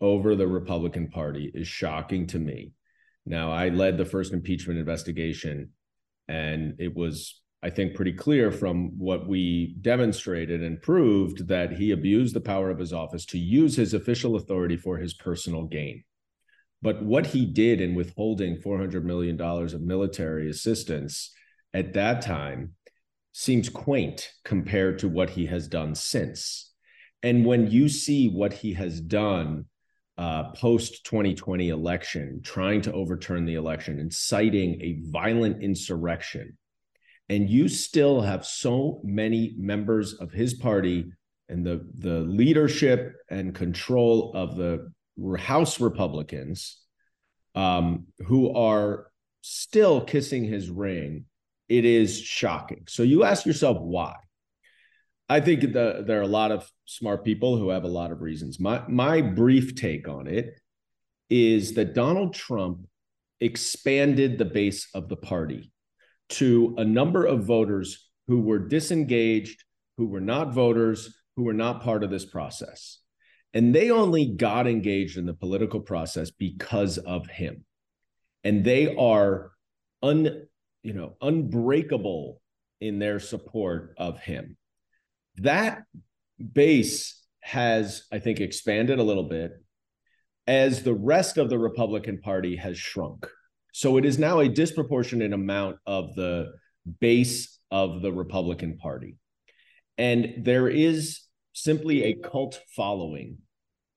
over 0.03 0.37
the 0.37 0.47
Republican 0.47 1.09
Party 1.09 1.51
is 1.55 1.67
shocking 1.67 2.27
to 2.27 2.39
me. 2.39 2.73
Now, 3.25 3.53
I 3.53 3.71
led 3.71 3.97
the 3.97 4.05
first 4.05 4.35
impeachment 4.35 4.79
investigation, 4.79 5.71
and 6.29 6.75
it 6.79 6.95
was, 6.95 7.41
I 7.65 7.71
think, 7.71 7.95
pretty 7.95 8.13
clear 8.13 8.53
from 8.53 8.91
what 8.99 9.27
we 9.27 9.75
demonstrated 9.81 10.63
and 10.63 10.83
proved 10.83 11.49
that 11.49 11.73
he 11.73 11.93
abused 11.93 12.37
the 12.37 12.41
power 12.43 12.69
of 12.69 12.79
his 12.79 12.93
office 12.93 13.25
to 13.27 13.39
use 13.39 13.75
his 13.75 13.95
official 13.95 14.37
authority 14.37 14.77
for 14.77 14.99
his 14.99 15.15
personal 15.15 15.65
gain. 15.65 16.05
But 16.83 17.03
what 17.03 17.29
he 17.29 17.47
did 17.47 17.81
in 17.81 17.95
withholding 17.95 18.59
$400 18.59 19.03
million 19.05 19.41
of 19.41 19.81
military 19.81 20.51
assistance 20.51 21.33
at 21.73 21.95
that 21.95 22.21
time 22.21 22.75
seems 23.33 23.71
quaint 23.71 24.31
compared 24.45 24.99
to 24.99 25.09
what 25.09 25.31
he 25.31 25.47
has 25.47 25.67
done 25.67 25.95
since. 25.95 26.71
And 27.23 27.47
when 27.47 27.71
you 27.71 27.89
see 27.89 28.29
what 28.29 28.53
he 28.53 28.75
has 28.75 29.01
done 29.01 29.65
uh, 30.19 30.51
post 30.53 31.07
2020 31.07 31.71
election, 31.71 32.43
trying 32.45 32.83
to 32.83 32.93
overturn 32.93 33.47
the 33.47 33.55
election, 33.55 33.99
inciting 33.99 34.83
a 34.83 35.01
violent 35.11 35.63
insurrection, 35.63 36.59
and 37.29 37.49
you 37.49 37.69
still 37.69 38.21
have 38.21 38.45
so 38.45 39.01
many 39.03 39.55
members 39.59 40.15
of 40.15 40.33
his 40.33 40.55
party 40.55 41.13
and 41.49 41.65
the 41.65 41.87
the 41.99 42.21
leadership 42.21 43.15
and 43.31 43.55
control 43.55 44.33
of 44.35 44.57
the 44.57 44.91
House 45.39 45.81
Republicans 45.81 46.81
um, 47.55 48.07
who 48.27 48.53
are 48.55 49.11
still 49.43 50.01
kissing 50.01 50.45
his 50.45 50.71
ring 50.71 51.27
it 51.69 51.85
is 51.85 52.21
shocking. 52.21 52.85
So 52.89 53.03
you 53.03 53.25
ask 53.25 53.47
yourself 53.47 53.79
why. 53.81 54.17
I 55.29 55.41
think 55.41 55.61
the, 55.63 56.05
there 56.07 56.19
are 56.19 56.23
a 56.23 56.29
lot 56.29 56.53
of 56.53 56.71
smart 56.85 57.25
people 57.25 57.57
who 57.57 57.71
have 57.71 57.85
a 57.85 57.89
lot 57.89 58.13
of 58.13 58.21
reasons. 58.21 58.61
My 58.61 58.83
my 58.89 59.23
brief 59.23 59.75
take 59.75 60.07
on 60.07 60.27
it 60.27 60.61
is 61.31 61.75
that 61.75 61.95
Donald 61.95 62.35
Trump 62.35 62.87
expanded 63.41 64.37
the 64.37 64.45
base 64.45 64.89
of 64.95 65.09
the 65.09 65.17
party 65.17 65.73
to 66.31 66.75
a 66.79 66.85
number 66.85 67.25
of 67.25 67.45
voters 67.45 68.09
who 68.27 68.41
were 68.41 68.59
disengaged, 68.59 69.65
who 69.97 70.07
were 70.07 70.21
not 70.21 70.53
voters, 70.53 71.15
who 71.37 71.45
were 71.45 71.53
not 71.53 71.83
part 71.83 72.03
of 72.03 72.11
this 72.11 72.25
process. 72.25 72.99
And 73.53 73.75
they 73.75 73.91
only 73.91 74.27
got 74.27 74.67
engaged 74.67 75.17
in 75.17 75.27
the 75.27 75.35
political 75.35 75.81
process 75.81 76.31
because 76.31 76.99
of 76.99 77.27
him. 77.29 77.65
And 78.43 78.65
they 78.65 78.95
are 78.97 79.53
un 80.03 80.47
you 80.85 80.93
know, 80.93 81.17
unbreakable 81.21 82.41
in 82.81 83.01
their 83.01 83.19
support 83.19 83.95
of 83.97 84.21
him. 84.21 84.57
That 85.37 85.83
base 86.53 87.21
has, 87.41 88.05
I 88.13 88.19
think, 88.21 88.41
expanded 88.41 88.99
a 88.99 89.03
little 89.03 89.29
bit 89.29 89.53
as 90.47 90.83
the 90.83 90.95
rest 90.95 91.39
of 91.39 91.49
the 91.49 91.59
Republican 91.59 92.21
Party 92.21 92.57
has 92.57 92.79
shrunk. 92.79 93.27
So 93.77 93.97
it 93.97 94.05
is 94.05 94.21
now 94.21 94.39
a 94.39 94.49
disproportionate 94.49 95.33
amount 95.33 95.79
of 95.85 96.15
the 96.15 96.53
base 97.01 97.59
of 97.73 98.03
the 98.03 98.13
Republican 98.13 98.79
Party. 98.79 99.17
And 99.99 100.45
there 100.45 100.69
is 100.69 101.23
simply 101.55 102.05
a 102.05 102.15
cult 102.15 102.61
following 102.77 103.39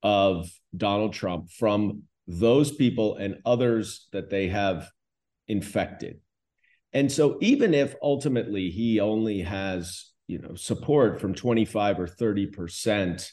of 0.02 0.50
Donald 0.76 1.14
Trump 1.14 1.52
from 1.52 2.04
those 2.26 2.72
people 2.72 3.18
and 3.18 3.36
others 3.46 4.08
that 4.14 4.32
they 4.32 4.48
have 4.48 4.90
infected. 5.48 6.22
And 6.92 7.12
so 7.12 7.38
even 7.42 7.76
if 7.76 7.94
ultimately 8.02 8.72
he 8.72 9.00
only 9.00 9.42
has, 9.42 10.12
you 10.26 10.40
know, 10.40 10.56
support 10.56 11.22
from 11.22 11.36
25 11.36 12.00
or 12.00 12.08
30% 12.08 13.30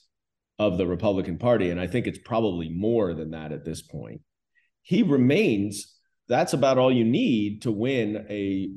of 0.58 0.76
the 0.76 0.86
Republican 0.86 1.38
Party, 1.38 1.70
and 1.70 1.80
I 1.80 1.86
think 1.86 2.06
it's 2.06 2.18
probably 2.18 2.68
more 2.68 3.14
than 3.14 3.30
that 3.30 3.50
at 3.50 3.64
this 3.64 3.80
point, 3.80 4.20
he 4.82 5.02
remains 5.02 5.93
that's 6.28 6.52
about 6.52 6.78
all 6.78 6.92
you 6.92 7.04
need 7.04 7.62
to 7.62 7.70
win 7.70 8.26
a 8.28 8.70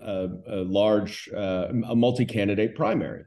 a, 0.00 0.28
a 0.46 0.56
large 0.56 1.28
uh, 1.34 1.68
a 1.88 1.96
multi-candidate 1.96 2.76
primary. 2.76 3.24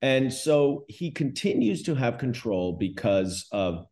And 0.00 0.32
so 0.32 0.84
he 0.88 1.10
continues 1.10 1.82
to 1.84 1.94
have 1.94 2.18
control 2.18 2.72
because 2.72 3.46
of 3.52 3.86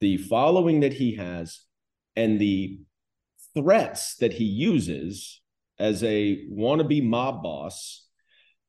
the 0.00 0.16
following 0.16 0.80
that 0.80 0.94
he 0.94 1.16
has 1.16 1.60
and 2.16 2.40
the 2.40 2.80
threats 3.54 4.16
that 4.16 4.32
he 4.32 4.44
uses 4.44 5.40
as 5.78 6.02
a 6.04 6.46
wannabe 6.50 7.04
mob 7.04 7.42
boss 7.42 8.06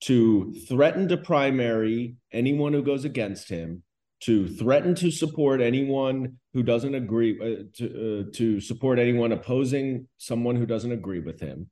to 0.01 0.53
threaten 0.67 1.07
to 1.07 1.17
primary 1.17 2.17
anyone 2.31 2.73
who 2.73 2.83
goes 2.83 3.05
against 3.05 3.47
him, 3.47 3.83
to 4.23 4.47
threaten 4.47 4.95
to 4.95 5.11
support 5.11 5.61
anyone 5.61 6.37
who 6.53 6.63
doesn't 6.63 6.95
agree, 6.95 7.37
uh, 7.39 7.63
to, 7.75 7.85
uh, 8.29 8.31
to 8.33 8.59
support 8.61 8.99
anyone 8.99 9.31
opposing 9.31 10.07
someone 10.17 10.55
who 10.55 10.65
doesn't 10.65 10.91
agree 10.91 11.19
with 11.19 11.39
him. 11.39 11.69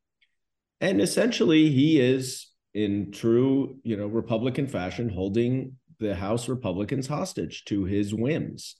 And 0.82 1.00
essentially, 1.00 1.70
he 1.70 2.00
is 2.00 2.48
in 2.74 3.12
true, 3.12 3.78
you 3.84 3.96
know, 3.96 4.08
Republican 4.08 4.68
fashion, 4.68 5.10
holding 5.10 5.78
the 6.00 6.16
House 6.16 6.50
Republicans 6.50 7.08
hostage 7.08 7.64
to 7.66 7.86
his 7.86 8.14
whims. 8.14 8.76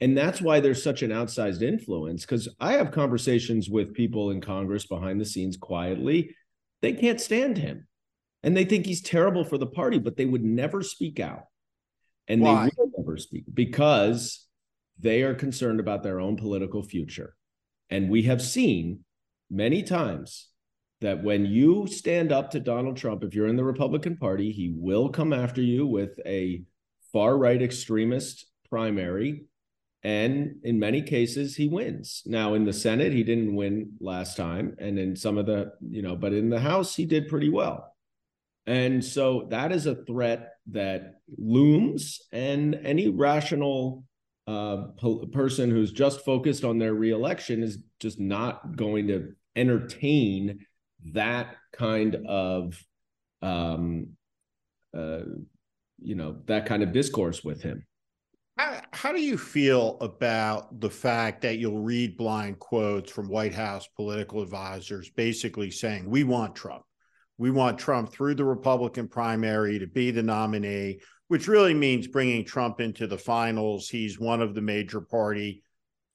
And 0.00 0.16
that's 0.16 0.40
why 0.40 0.60
there's 0.60 0.82
such 0.82 1.02
an 1.02 1.10
outsized 1.10 1.62
influence. 1.62 2.24
Because 2.24 2.48
I 2.60 2.74
have 2.74 2.92
conversations 2.92 3.68
with 3.68 3.94
people 3.94 4.30
in 4.30 4.40
Congress 4.40 4.86
behind 4.86 5.20
the 5.20 5.24
scenes 5.24 5.56
quietly. 5.56 6.36
They 6.82 6.92
can't 6.92 7.20
stand 7.20 7.58
him. 7.58 7.88
And 8.44 8.56
they 8.56 8.64
think 8.64 8.86
he's 8.86 9.02
terrible 9.02 9.44
for 9.44 9.58
the 9.58 9.66
party, 9.66 9.98
but 9.98 10.16
they 10.16 10.26
would 10.26 10.44
never 10.44 10.82
speak 10.82 11.18
out. 11.18 11.44
And 12.28 12.42
why? 12.42 12.66
they 12.66 12.84
because 13.26 14.46
they 14.98 15.22
are 15.22 15.34
concerned 15.34 15.80
about 15.80 16.02
their 16.02 16.20
own 16.20 16.36
political 16.36 16.82
future. 16.82 17.34
And 17.90 18.10
we 18.10 18.22
have 18.24 18.42
seen 18.42 19.00
many 19.50 19.82
times 19.82 20.48
that 21.00 21.22
when 21.22 21.46
you 21.46 21.86
stand 21.86 22.32
up 22.32 22.50
to 22.50 22.60
Donald 22.60 22.96
Trump, 22.96 23.22
if 23.22 23.34
you're 23.34 23.46
in 23.46 23.56
the 23.56 23.64
Republican 23.64 24.16
Party, 24.16 24.50
he 24.50 24.72
will 24.74 25.08
come 25.08 25.32
after 25.32 25.62
you 25.62 25.86
with 25.86 26.18
a 26.26 26.62
far 27.12 27.38
right 27.38 27.62
extremist 27.62 28.46
primary. 28.68 29.44
And 30.02 30.56
in 30.62 30.78
many 30.78 31.02
cases, 31.02 31.56
he 31.56 31.68
wins. 31.68 32.22
Now, 32.26 32.54
in 32.54 32.64
the 32.64 32.72
Senate, 32.72 33.12
he 33.12 33.24
didn't 33.24 33.54
win 33.54 33.92
last 34.00 34.36
time. 34.36 34.76
And 34.78 34.98
in 34.98 35.16
some 35.16 35.38
of 35.38 35.46
the, 35.46 35.72
you 35.88 36.02
know, 36.02 36.14
but 36.14 36.32
in 36.32 36.50
the 36.50 36.60
House, 36.60 36.94
he 36.94 37.04
did 37.04 37.28
pretty 37.28 37.48
well. 37.48 37.94
And 38.68 39.02
so 39.02 39.46
that 39.48 39.72
is 39.72 39.86
a 39.86 39.94
threat 40.04 40.50
that 40.72 41.20
looms. 41.38 42.20
And 42.32 42.74
any 42.84 43.08
rational 43.08 44.04
uh, 44.46 44.88
person 45.32 45.70
who's 45.70 45.90
just 45.90 46.22
focused 46.22 46.64
on 46.64 46.78
their 46.78 46.92
reelection 46.92 47.62
is 47.62 47.78
just 47.98 48.20
not 48.20 48.76
going 48.76 49.08
to 49.08 49.32
entertain 49.56 50.66
that 51.12 51.56
kind 51.72 52.16
of 52.26 52.82
um 53.40 54.08
uh 54.96 55.20
you 56.00 56.14
know 56.14 56.36
that 56.46 56.66
kind 56.66 56.82
of 56.82 56.92
discourse 56.92 57.44
with 57.44 57.62
him 57.62 57.84
how, 58.56 58.80
how 58.92 59.12
do 59.12 59.20
you 59.20 59.38
feel 59.38 59.96
about 60.00 60.80
the 60.80 60.90
fact 60.90 61.40
that 61.42 61.58
you'll 61.58 61.82
read 61.82 62.16
blind 62.16 62.58
quotes 62.58 63.12
from 63.12 63.28
white 63.28 63.54
house 63.54 63.88
political 63.96 64.42
advisors 64.42 65.08
basically 65.10 65.70
saying 65.70 66.08
we 66.10 66.24
want 66.24 66.54
trump 66.54 66.82
we 67.38 67.50
want 67.50 67.78
trump 67.78 68.12
through 68.12 68.34
the 68.34 68.44
republican 68.44 69.08
primary 69.08 69.78
to 69.78 69.86
be 69.86 70.10
the 70.10 70.22
nominee 70.22 71.00
which 71.28 71.48
really 71.48 71.74
means 71.74 72.06
bringing 72.06 72.44
trump 72.44 72.80
into 72.80 73.06
the 73.06 73.18
finals 73.18 73.88
he's 73.88 74.18
one 74.18 74.42
of 74.42 74.54
the 74.54 74.60
major 74.60 75.00
party 75.00 75.62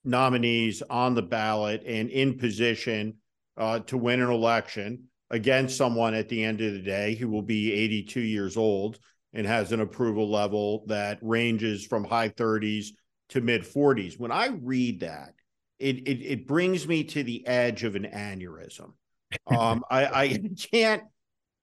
nominees 0.04 0.82
on 0.82 1.14
the 1.14 1.22
ballot 1.22 1.82
and 1.86 2.10
in 2.10 2.38
position 2.38 3.14
uh, 3.56 3.78
to 3.80 3.96
win 3.96 4.20
an 4.20 4.30
election 4.30 5.04
against 5.30 5.76
someone 5.76 6.14
at 6.14 6.28
the 6.28 6.44
end 6.44 6.60
of 6.60 6.72
the 6.72 6.82
day 6.82 7.14
who 7.14 7.28
will 7.28 7.42
be 7.42 7.72
82 7.72 8.20
years 8.20 8.56
old 8.56 8.98
and 9.32 9.46
has 9.46 9.72
an 9.72 9.80
approval 9.80 10.30
level 10.30 10.84
that 10.86 11.18
ranges 11.22 11.84
from 11.84 12.04
high 12.04 12.28
30s 12.28 12.88
to 13.30 13.40
mid 13.40 13.62
40s. 13.62 14.18
When 14.18 14.30
I 14.30 14.48
read 14.48 15.00
that, 15.00 15.34
it, 15.78 16.08
it, 16.08 16.22
it 16.22 16.46
brings 16.46 16.86
me 16.86 17.04
to 17.04 17.22
the 17.22 17.46
edge 17.46 17.84
of 17.84 17.96
an 17.96 18.04
aneurysm. 18.04 18.92
Um, 19.48 19.82
I, 19.90 20.06
I 20.06 20.38
can't. 20.72 21.02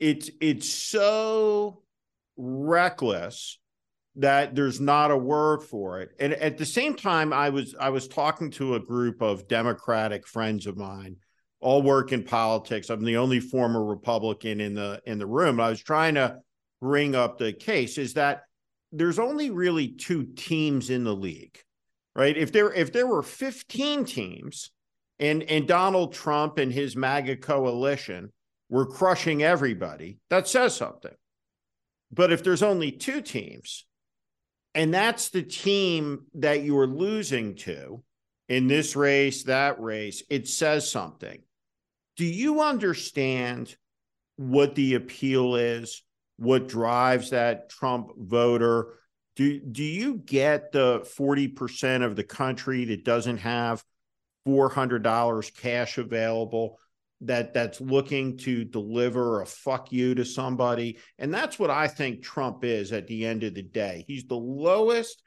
It's 0.01 0.31
it's 0.41 0.67
so 0.67 1.83
reckless 2.35 3.59
that 4.15 4.55
there's 4.55 4.81
not 4.81 5.11
a 5.11 5.17
word 5.17 5.61
for 5.61 6.01
it. 6.01 6.09
And 6.19 6.33
at 6.33 6.57
the 6.57 6.65
same 6.65 6.95
time, 6.95 7.31
I 7.31 7.51
was 7.51 7.75
I 7.79 7.89
was 7.89 8.07
talking 8.07 8.49
to 8.51 8.73
a 8.73 8.79
group 8.79 9.21
of 9.21 9.47
Democratic 9.47 10.27
friends 10.27 10.65
of 10.65 10.75
mine 10.75 11.17
all 11.59 11.83
work 11.83 12.11
in 12.11 12.23
politics. 12.23 12.89
I'm 12.89 13.03
the 13.03 13.17
only 13.17 13.39
former 13.39 13.85
Republican 13.85 14.59
in 14.59 14.73
the 14.73 14.99
in 15.05 15.19
the 15.19 15.27
room. 15.27 15.59
I 15.59 15.69
was 15.69 15.83
trying 15.83 16.15
to 16.15 16.39
bring 16.81 17.13
up 17.13 17.37
the 17.37 17.53
case 17.53 17.99
is 17.99 18.15
that 18.15 18.41
there's 18.91 19.19
only 19.19 19.51
really 19.51 19.89
two 19.89 20.25
teams 20.35 20.89
in 20.89 21.03
the 21.03 21.15
league, 21.15 21.59
right? 22.15 22.35
If 22.35 22.51
there 22.51 22.73
if 22.73 22.91
there 22.91 23.05
were 23.05 23.21
15 23.21 24.05
teams 24.05 24.71
and 25.19 25.43
and 25.43 25.67
Donald 25.67 26.13
Trump 26.13 26.57
and 26.57 26.73
his 26.73 26.95
MAGA 26.95 27.37
coalition 27.37 28.31
were 28.71 28.85
crushing 28.85 29.43
everybody, 29.43 30.17
that 30.29 30.47
says 30.47 30.75
something. 30.75 31.13
But 32.11 32.31
if 32.31 32.43
there's 32.43 32.63
only 32.63 32.91
two 32.91 33.21
teams, 33.21 33.85
and 34.73 34.93
that's 34.93 35.29
the 35.29 35.43
team 35.43 36.25
that 36.35 36.63
you're 36.63 36.87
losing 36.87 37.55
to 37.57 38.01
in 38.47 38.67
this 38.67 38.95
race, 38.95 39.43
that 39.43 39.79
race, 39.79 40.23
it 40.29 40.47
says 40.47 40.89
something 40.89 41.39
do 42.17 42.25
you 42.25 42.61
understand 42.61 43.75
what 44.35 44.75
the 44.75 44.95
appeal 44.95 45.55
is? 45.55 46.03
What 46.37 46.67
drives 46.67 47.31
that 47.31 47.69
Trump 47.69 48.09
voter? 48.17 48.93
Do, 49.37 49.59
do 49.59 49.83
you 49.83 50.15
get 50.15 50.71
the 50.71 50.99
40% 51.17 52.05
of 52.05 52.15
the 52.15 52.23
country 52.23 52.85
that 52.85 53.05
doesn't 53.05 53.37
have 53.37 53.83
$400 54.47 55.55
cash 55.55 55.97
available 55.97 56.77
that 57.21 57.53
that's 57.53 57.79
looking 57.79 58.37
to 58.37 58.63
deliver 58.63 59.41
a 59.41 59.45
fuck 59.45 59.91
you 59.91 60.15
to 60.15 60.25
somebody 60.25 60.97
and 61.19 61.33
that's 61.33 61.59
what 61.59 61.69
i 61.69 61.87
think 61.87 62.23
trump 62.23 62.63
is 62.63 62.91
at 62.91 63.07
the 63.07 63.25
end 63.25 63.43
of 63.43 63.53
the 63.53 63.61
day 63.61 64.03
he's 64.07 64.25
the 64.25 64.35
lowest 64.35 65.21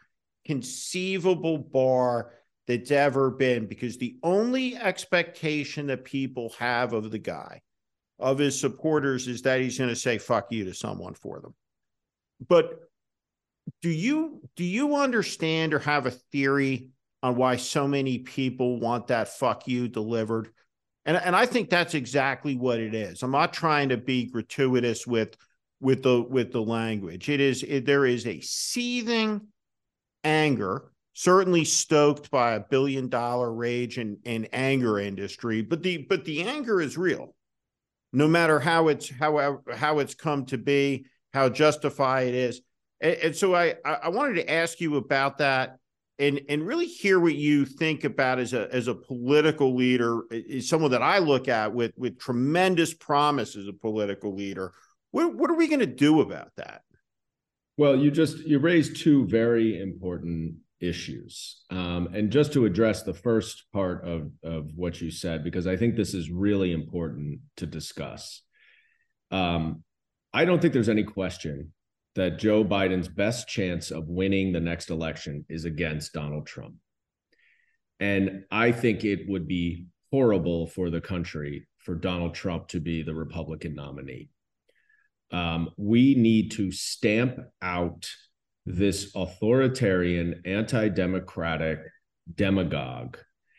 conceivable 0.44 1.58
bar 1.58 2.32
that's 2.66 2.90
ever 2.90 3.30
been 3.30 3.66
because 3.66 3.98
the 3.98 4.16
only 4.22 4.76
expectation 4.76 5.86
that 5.88 6.04
people 6.04 6.54
have 6.58 6.92
of 6.92 7.10
the 7.10 7.18
guy, 7.18 7.60
of 8.18 8.38
his 8.38 8.58
supporters, 8.58 9.28
is 9.28 9.42
that 9.42 9.60
he's 9.60 9.78
going 9.78 9.90
to 9.90 9.96
say 9.96 10.18
fuck 10.18 10.46
you 10.50 10.64
to 10.64 10.74
someone 10.74 11.14
for 11.14 11.40
them. 11.40 11.54
But 12.46 12.78
do 13.82 13.90
you 13.90 14.42
do 14.56 14.64
you 14.64 14.96
understand 14.96 15.74
or 15.74 15.78
have 15.80 16.06
a 16.06 16.10
theory 16.10 16.88
on 17.22 17.36
why 17.36 17.56
so 17.56 17.88
many 17.88 18.18
people 18.18 18.80
want 18.80 19.08
that 19.08 19.28
fuck 19.28 19.66
you 19.68 19.88
delivered? 19.88 20.50
And 21.06 21.16
and 21.16 21.36
I 21.36 21.46
think 21.46 21.70
that's 21.70 21.94
exactly 21.94 22.56
what 22.56 22.80
it 22.80 22.94
is. 22.94 23.22
I'm 23.22 23.30
not 23.30 23.52
trying 23.52 23.90
to 23.90 23.96
be 23.96 24.26
gratuitous 24.26 25.06
with 25.06 25.36
with 25.80 26.02
the 26.02 26.22
with 26.22 26.52
the 26.52 26.62
language. 26.62 27.28
It 27.28 27.40
is 27.40 27.62
it, 27.62 27.84
there 27.84 28.06
is 28.06 28.26
a 28.26 28.40
seething 28.40 29.48
anger 30.24 30.90
certainly 31.12 31.64
stoked 31.64 32.30
by 32.30 32.54
a 32.54 32.60
billion 32.60 33.08
dollar 33.08 33.52
rage 33.52 33.98
and, 33.98 34.18
and 34.24 34.48
anger 34.52 34.98
industry 34.98 35.62
but 35.62 35.82
the 35.82 35.98
but 35.98 36.24
the 36.24 36.42
anger 36.42 36.80
is 36.80 36.98
real 36.98 37.34
no 38.12 38.26
matter 38.26 38.58
how 38.58 38.88
it's 38.88 39.08
how 39.08 39.60
how 39.72 40.00
it's 40.00 40.14
come 40.14 40.44
to 40.44 40.58
be 40.58 41.06
how 41.32 41.48
justified 41.48 42.28
it 42.28 42.34
is 42.34 42.60
and, 43.00 43.14
and 43.16 43.36
so 43.36 43.54
I, 43.54 43.74
I 43.84 44.08
wanted 44.08 44.34
to 44.34 44.50
ask 44.50 44.80
you 44.80 44.96
about 44.96 45.38
that 45.38 45.76
and 46.18 46.40
and 46.48 46.66
really 46.66 46.86
hear 46.86 47.18
what 47.18 47.34
you 47.34 47.64
think 47.64 48.04
about 48.04 48.38
as 48.38 48.52
a 48.52 48.72
as 48.72 48.88
a 48.88 48.94
political 48.94 49.74
leader 49.74 50.22
is 50.30 50.68
someone 50.68 50.92
that 50.92 51.02
I 51.02 51.18
look 51.18 51.48
at 51.48 51.74
with 51.74 51.92
with 51.96 52.18
tremendous 52.18 52.94
promise 52.94 53.56
as 53.56 53.66
a 53.66 53.72
political 53.72 54.34
leader 54.34 54.72
what, 55.10 55.34
what 55.34 55.50
are 55.50 55.56
we 55.56 55.68
going 55.68 55.80
to 55.80 55.86
do 55.86 56.20
about 56.20 56.52
that 56.56 56.82
well 57.76 57.96
you 57.96 58.10
just 58.10 58.38
you 58.38 58.58
raised 58.58 58.96
two 58.96 59.26
very 59.26 59.80
important 59.80 60.56
issues. 60.84 61.62
Um, 61.70 62.10
and 62.14 62.30
just 62.30 62.52
to 62.52 62.66
address 62.66 63.02
the 63.02 63.14
first 63.14 63.64
part 63.72 64.04
of, 64.06 64.30
of 64.42 64.70
what 64.74 65.00
you 65.00 65.10
said, 65.10 65.42
because 65.42 65.66
I 65.66 65.76
think 65.76 65.96
this 65.96 66.14
is 66.14 66.30
really 66.30 66.72
important 66.72 67.40
to 67.56 67.66
discuss. 67.66 68.42
Um, 69.30 69.82
I 70.32 70.44
don't 70.44 70.60
think 70.60 70.74
there's 70.74 70.88
any 70.88 71.04
question 71.04 71.72
that 72.14 72.38
Joe 72.38 72.64
Biden's 72.64 73.08
best 73.08 73.48
chance 73.48 73.90
of 73.90 74.08
winning 74.08 74.52
the 74.52 74.60
next 74.60 74.90
election 74.90 75.44
is 75.48 75.64
against 75.64 76.12
Donald 76.12 76.46
Trump. 76.46 76.74
And 78.00 78.44
I 78.50 78.72
think 78.72 79.04
it 79.04 79.28
would 79.28 79.46
be 79.48 79.86
horrible 80.10 80.66
for 80.66 80.90
the 80.90 81.00
country 81.00 81.66
for 81.78 81.94
Donald 81.94 82.34
Trump 82.34 82.68
to 82.68 82.80
be 82.80 83.02
the 83.02 83.14
Republican 83.14 83.74
nominee. 83.74 84.30
Um, 85.32 85.70
we 85.76 86.14
need 86.14 86.52
to 86.52 86.70
stamp 86.70 87.38
out 87.60 88.08
this 88.66 89.12
authoritarian, 89.14 90.42
anti 90.44 90.88
democratic 90.88 91.80
demagogue. 92.32 93.18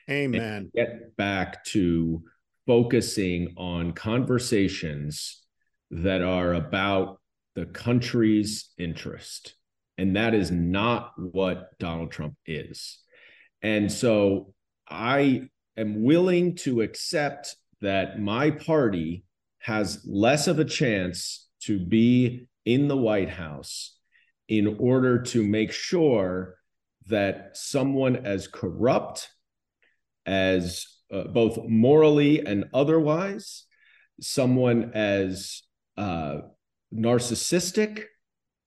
Amen. 0.09 0.71
Get 0.75 1.15
back 1.17 1.63
to 1.65 2.23
focusing 2.65 3.53
on 3.57 3.91
conversations 3.91 5.43
that 5.91 6.21
are 6.21 6.53
about 6.53 7.19
the 7.55 7.65
country's 7.65 8.69
interest. 8.77 9.55
And 9.97 10.15
that 10.15 10.33
is 10.33 10.51
not 10.51 11.13
what 11.17 11.77
Donald 11.79 12.11
Trump 12.11 12.35
is. 12.45 12.99
And 13.61 13.91
so 13.91 14.53
I 14.87 15.49
am 15.77 16.03
willing 16.03 16.55
to 16.57 16.81
accept 16.81 17.55
that 17.81 18.19
my 18.19 18.51
party 18.51 19.23
has 19.59 20.05
less 20.05 20.47
of 20.47 20.59
a 20.59 20.65
chance 20.65 21.47
to 21.61 21.79
be 21.79 22.47
in 22.65 22.87
the 22.87 22.97
White 22.97 23.29
House 23.29 23.97
in 24.47 24.77
order 24.79 25.21
to 25.21 25.43
make 25.43 25.71
sure 25.71 26.55
that 27.07 27.51
someone 27.53 28.25
as 28.25 28.47
corrupt 28.47 29.29
as 30.25 30.87
uh, 31.11 31.23
both 31.23 31.57
morally 31.67 32.45
and 32.45 32.65
otherwise, 32.73 33.63
someone 34.21 34.91
as 34.93 35.61
uh, 35.97 36.37
narcissistic 36.93 38.03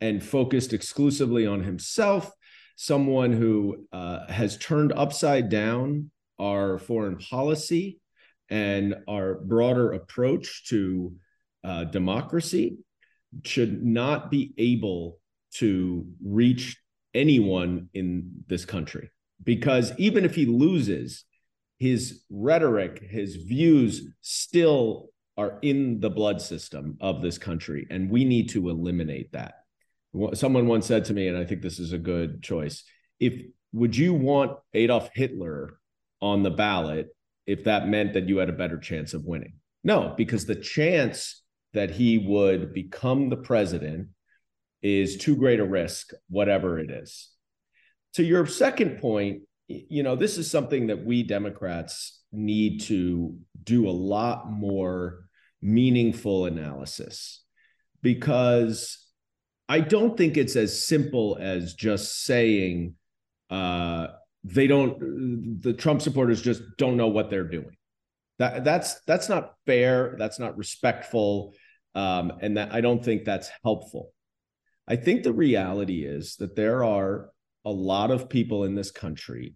and 0.01 0.23
focused 0.23 0.73
exclusively 0.73 1.47
on 1.47 1.63
himself, 1.63 2.31
someone 2.77 3.33
who 3.33 3.87
uh, 3.93 4.27
has 4.31 4.57
turned 4.59 4.93
upside 4.93 5.49
down 5.49 6.11
our 6.39 6.79
foreign 6.79 7.17
policy 7.17 7.99
and 8.49 8.95
our 9.09 9.35
broader 9.35 9.93
approach 9.93 10.69
to 10.69 11.13
uh, 11.65 11.85
democracy 11.85 12.79
should 13.45 13.85
not 13.85 14.31
be 14.31 14.55
able 14.57 15.19
to 15.55 16.07
reach 16.25 16.81
anyone 17.15 17.89
in 17.95 18.31
this 18.47 18.65
country. 18.65 19.11
Because 19.43 19.93
even 19.99 20.25
if 20.25 20.35
he 20.35 20.47
loses, 20.47 21.25
his 21.79 22.23
rhetoric, 22.31 23.03
his 23.03 23.37
views 23.37 24.09
still 24.21 25.11
are 25.39 25.59
in 25.63 26.01
the 26.01 26.11
blood 26.11 26.43
system 26.43 26.99
of 27.01 27.23
this 27.23 27.39
country, 27.39 27.87
and 27.91 28.11
we 28.11 28.25
need 28.25 28.51
to 28.51 28.69
eliminate 28.69 29.33
that. 29.33 29.55
Someone 30.35 30.67
once 30.67 30.85
said 30.85 31.05
to 31.07 31.15
me, 31.15 31.29
and 31.29 31.39
I 31.39 31.45
think 31.45 31.63
this 31.63 31.79
is 31.79 31.93
a 31.93 31.99
good 31.99 32.43
choice: 32.43 32.85
if 33.21 33.35
would 33.73 33.97
you 33.97 34.13
want 34.15 34.59
Adolf 34.75 35.11
Hitler 35.15 35.79
on 36.21 36.43
the 36.43 36.51
ballot 36.51 37.15
if 37.47 37.65
that 37.65 37.89
meant 37.89 38.15
that 38.15 38.29
you 38.29 38.39
had 38.39 38.49
a 38.49 38.53
better 38.53 38.79
chance 38.79 39.15
of 39.15 39.25
winning? 39.25 39.55
No, 39.85 40.13
because 40.17 40.45
the 40.45 40.57
chance 40.57 41.43
that 41.73 41.91
he 41.91 42.19
would 42.19 42.75
become 42.75 43.29
the 43.29 43.37
president 43.37 44.09
is 44.83 45.17
too 45.19 45.37
great 45.37 45.61
a 45.61 45.65
risk, 45.65 46.11
whatever 46.29 46.79
it 46.79 46.91
is. 46.91 47.31
To 48.15 48.25
your 48.25 48.47
second 48.47 48.99
point, 48.99 49.43
you 49.69 50.03
know, 50.03 50.17
this 50.17 50.39
is 50.39 50.51
something 50.51 50.89
that 50.89 51.05
we 51.05 51.23
Democrats 51.23 52.23
need 52.33 52.81
to 52.83 53.37
do 53.63 53.89
a 53.89 53.91
lot 53.91 54.51
more 54.51 55.28
meaningful 55.61 56.47
analysis 56.47 57.43
because 58.03 59.07
I 59.69 59.81
don't 59.81 60.17
think 60.17 60.37
it's 60.37 60.57
as 60.57 60.85
simple 60.85 61.37
as 61.41 61.75
just 61.75 62.25
saying 62.25 62.95
uh, 63.51 64.09
they 64.45 64.67
don't 64.67 65.61
the 65.61 65.73
Trump 65.73 66.01
supporters 66.01 66.41
just 66.41 66.63
don't 66.79 66.97
know 66.97 67.09
what 67.09 67.31
they're 67.31 67.49
doing. 67.49 67.77
That 68.39 68.65
that's 68.65 69.01
that's 69.07 69.29
not 69.29 69.55
fair. 69.67 70.15
That's 70.19 70.39
not 70.39 70.57
respectful, 70.57 71.55
um, 71.95 72.33
and 72.41 72.57
that 72.57 72.73
I 72.73 72.81
don't 72.81 73.05
think 73.05 73.25
that's 73.25 73.51
helpful. 73.65 74.13
I 74.87 74.97
think 74.97 75.23
the 75.23 75.33
reality 75.33 76.05
is 76.05 76.37
that 76.37 76.57
there 76.57 76.85
are 76.85 77.31
a 77.65 77.71
lot 77.71 78.11
of 78.11 78.31
people 78.31 78.65
in 78.65 78.75
this 78.75 78.91
country 78.91 79.55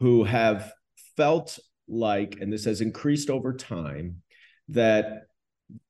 who 0.00 0.24
have 0.24 0.72
felt 1.16 1.58
like, 1.88 2.38
and 2.40 2.52
this 2.52 2.66
has 2.66 2.80
increased 2.80 3.30
over 3.30 3.54
time, 3.54 4.22
that 4.68 5.27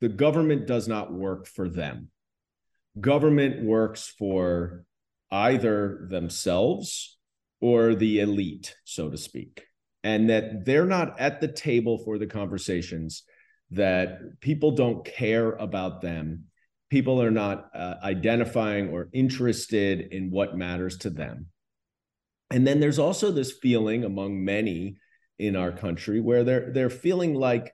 the 0.01 0.09
government 0.09 0.67
does 0.67 0.89
not 0.89 1.13
work 1.13 1.47
for 1.47 1.69
them. 1.69 2.11
Government 3.01 3.65
works 3.65 4.13
for 4.19 4.85
either 5.31 6.07
themselves 6.11 7.19
or 7.61 7.95
the 7.95 8.21
elite, 8.21 8.77
so 8.85 9.11
to 9.11 9.17
speak, 9.17 9.65
and 10.03 10.31
that 10.31 10.65
they're 10.65 10.87
not 10.87 11.19
at 11.21 11.41
the 11.41 11.49
table 11.49 11.99
for 11.99 12.19
the 12.19 12.27
conversations, 12.27 13.25
that 13.71 14.41
people 14.41 14.73
don't 14.73 15.05
care 15.05 15.53
about 15.53 16.01
them. 16.01 16.45
People 16.91 17.21
are 17.21 17.31
not 17.31 17.69
uh, 17.75 17.95
identifying 18.03 18.89
or 18.91 19.09
interested 19.13 20.13
in 20.13 20.31
what 20.31 20.57
matters 20.57 20.97
to 20.99 21.11
them. 21.11 21.47
And 22.51 22.67
then 22.67 22.81
there's 22.81 22.99
also 22.99 23.31
this 23.31 23.53
feeling 23.53 24.05
among 24.05 24.43
many 24.45 24.97
in 25.39 25.55
our 25.55 25.71
country 25.71 26.21
where 26.21 26.45
they're 26.45 26.73
they're 26.73 26.91
feeling 26.91 27.35
like 27.35 27.73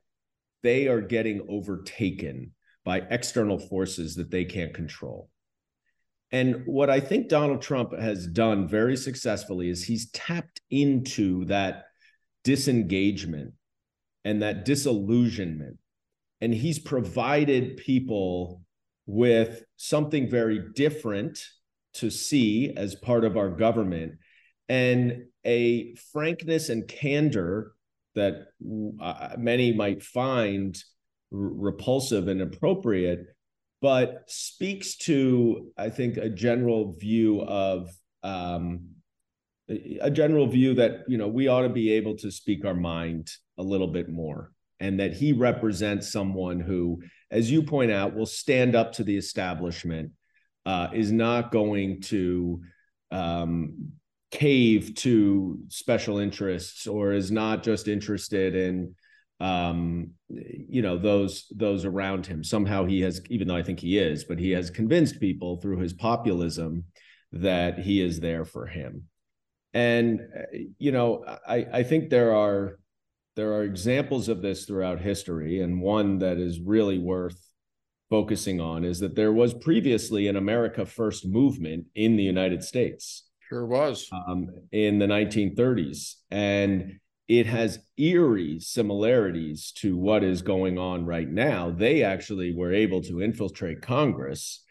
they 0.65 0.89
are 0.89 1.01
getting 1.01 1.47
overtaken 1.49 2.53
by 2.85 3.03
external 3.11 3.59
forces 3.59 4.17
that 4.17 4.31
they 4.31 4.45
can't 4.45 4.75
control. 4.75 5.31
And 6.33 6.63
what 6.67 6.91
I 6.91 6.99
think 6.99 7.29
Donald 7.29 7.63
Trump 7.63 7.93
has 7.97 8.27
done 8.27 8.67
very 8.67 8.97
successfully 8.97 9.69
is 9.69 9.85
he's 9.85 10.11
tapped 10.11 10.61
into 10.71 11.45
that 11.45 11.85
disengagement 12.43 13.53
and 14.25 14.43
that 14.43 14.65
disillusionment. 14.65 15.79
And 16.41 16.53
he's 16.53 16.79
provided 16.79 17.77
people 17.77 18.63
with 19.07 19.63
something 19.77 20.29
very 20.29 20.61
different 20.75 21.41
to 21.95 22.11
see 22.11 22.73
as 22.77 22.97
part 22.97 23.25
of 23.25 23.37
our 23.37 23.51
government 23.51 24.15
and 24.69 25.25
a 25.45 25.95
frankness 26.13 26.71
and 26.71 26.89
candor 26.89 27.74
that 28.15 28.47
uh, 29.01 29.31
many 29.37 29.73
might 29.73 30.03
find 30.03 30.77
repulsive 31.31 32.29
and 32.29 32.41
appropriate, 32.41 33.27
but 33.81 34.25
speaks 34.27 34.97
to, 34.97 35.73
I 35.77 35.91
think, 35.91 36.17
a 36.17 36.29
general 36.29 36.95
view 36.95 37.43
of 37.43 37.91
um, 38.23 38.95
a 39.69 40.11
general 40.11 40.47
view 40.47 40.75
that 40.75 41.05
you 41.09 41.19
know 41.19 41.29
we 41.29 41.49
ought 41.49 41.63
to 41.63 41.69
be 41.69 41.93
able 41.93 42.17
to 42.19 42.31
speak 42.31 42.65
our 42.65 42.75
mind 42.75 43.31
a 43.59 43.63
little 43.63 43.89
bit 43.89 44.09
more, 44.09 44.53
and 44.81 45.01
that 45.01 45.15
he 45.15 45.33
represents 45.33 46.13
someone 46.13 46.61
who, 46.61 47.03
as 47.31 47.51
you 47.51 47.63
point 47.63 47.91
out, 47.91 48.15
will 48.15 48.27
stand 48.27 48.75
up 48.75 48.93
to 48.93 49.05
the 49.05 49.17
establishment, 49.17 50.13
uh, 50.67 50.89
is 50.93 51.11
not 51.11 51.51
going 51.51 52.01
to 52.03 52.61
um, 53.11 53.93
cave 54.35 54.93
to 54.97 55.57
special 55.69 56.19
interests 56.19 56.89
or 56.89 57.13
is 57.13 57.31
not 57.31 57.63
just 57.63 57.87
interested 57.87 58.57
in 58.57 58.93
um 59.39 60.11
you 60.29 60.83
know 60.83 60.99
those 60.99 61.47
those 61.55 61.85
around 61.85 62.27
him. 62.27 62.43
Somehow 62.43 62.85
he 62.85 63.01
has 63.03 63.21
even 63.31 63.47
though 63.47 63.57
i 63.57 63.63
think 63.63 63.79
he 63.79 63.97
is 63.97 64.25
but 64.25 64.39
he 64.41 64.51
has 64.51 64.71
convinced 64.71 65.21
people 65.21 65.57
through 65.57 65.79
his 65.79 65.93
populism 65.93 66.85
that 67.31 67.79
he 67.79 68.01
is 68.01 68.19
there 68.19 68.45
for 68.45 68.67
him. 68.67 69.05
And 69.73 70.21
you 70.79 70.91
know 70.91 71.25
i 71.47 71.67
i 71.73 71.83
think 71.85 72.11
there 72.11 72.35
are 72.35 72.81
there 73.37 73.53
are 73.53 73.63
examples 73.63 74.29
of 74.29 74.43
this 74.43 74.65
throughout 74.65 75.01
history. 75.01 75.61
And 75.61 75.81
one 75.81 76.19
that 76.19 76.39
is 76.39 76.61
really 76.61 76.99
worth 76.99 77.41
focusing 78.11 78.61
on 78.61 78.85
is 78.85 78.99
that 78.99 79.15
there 79.15 79.33
was 79.33 79.55
previously 79.55 80.29
an 80.29 80.37
america 80.37 80.85
first 80.85 81.27
movement 81.27 81.87
in 81.95 82.17
the 82.17 82.23
united 82.23 82.63
states 82.63 83.25
Sure 83.49 83.67
was. 83.67 84.09
Um, 84.13 84.49
in 84.73 84.99
the 84.99 85.07
1930s. 85.07 86.15
And 86.31 86.99
it 87.29 87.47
has 87.47 87.79
eerie 87.97 88.61
similarities 88.61 89.73
to 89.73 89.97
what 89.97 90.23
is 90.23 90.43
going 90.43 90.79
on 90.79 91.07
right 91.07 91.29
now. 91.29 91.71
They 91.71 92.03
actually 92.03 92.55
were 92.55 92.73
able 92.73 93.03
to 93.03 93.23
infiltrate 93.23 93.81
Congress. 93.81 94.63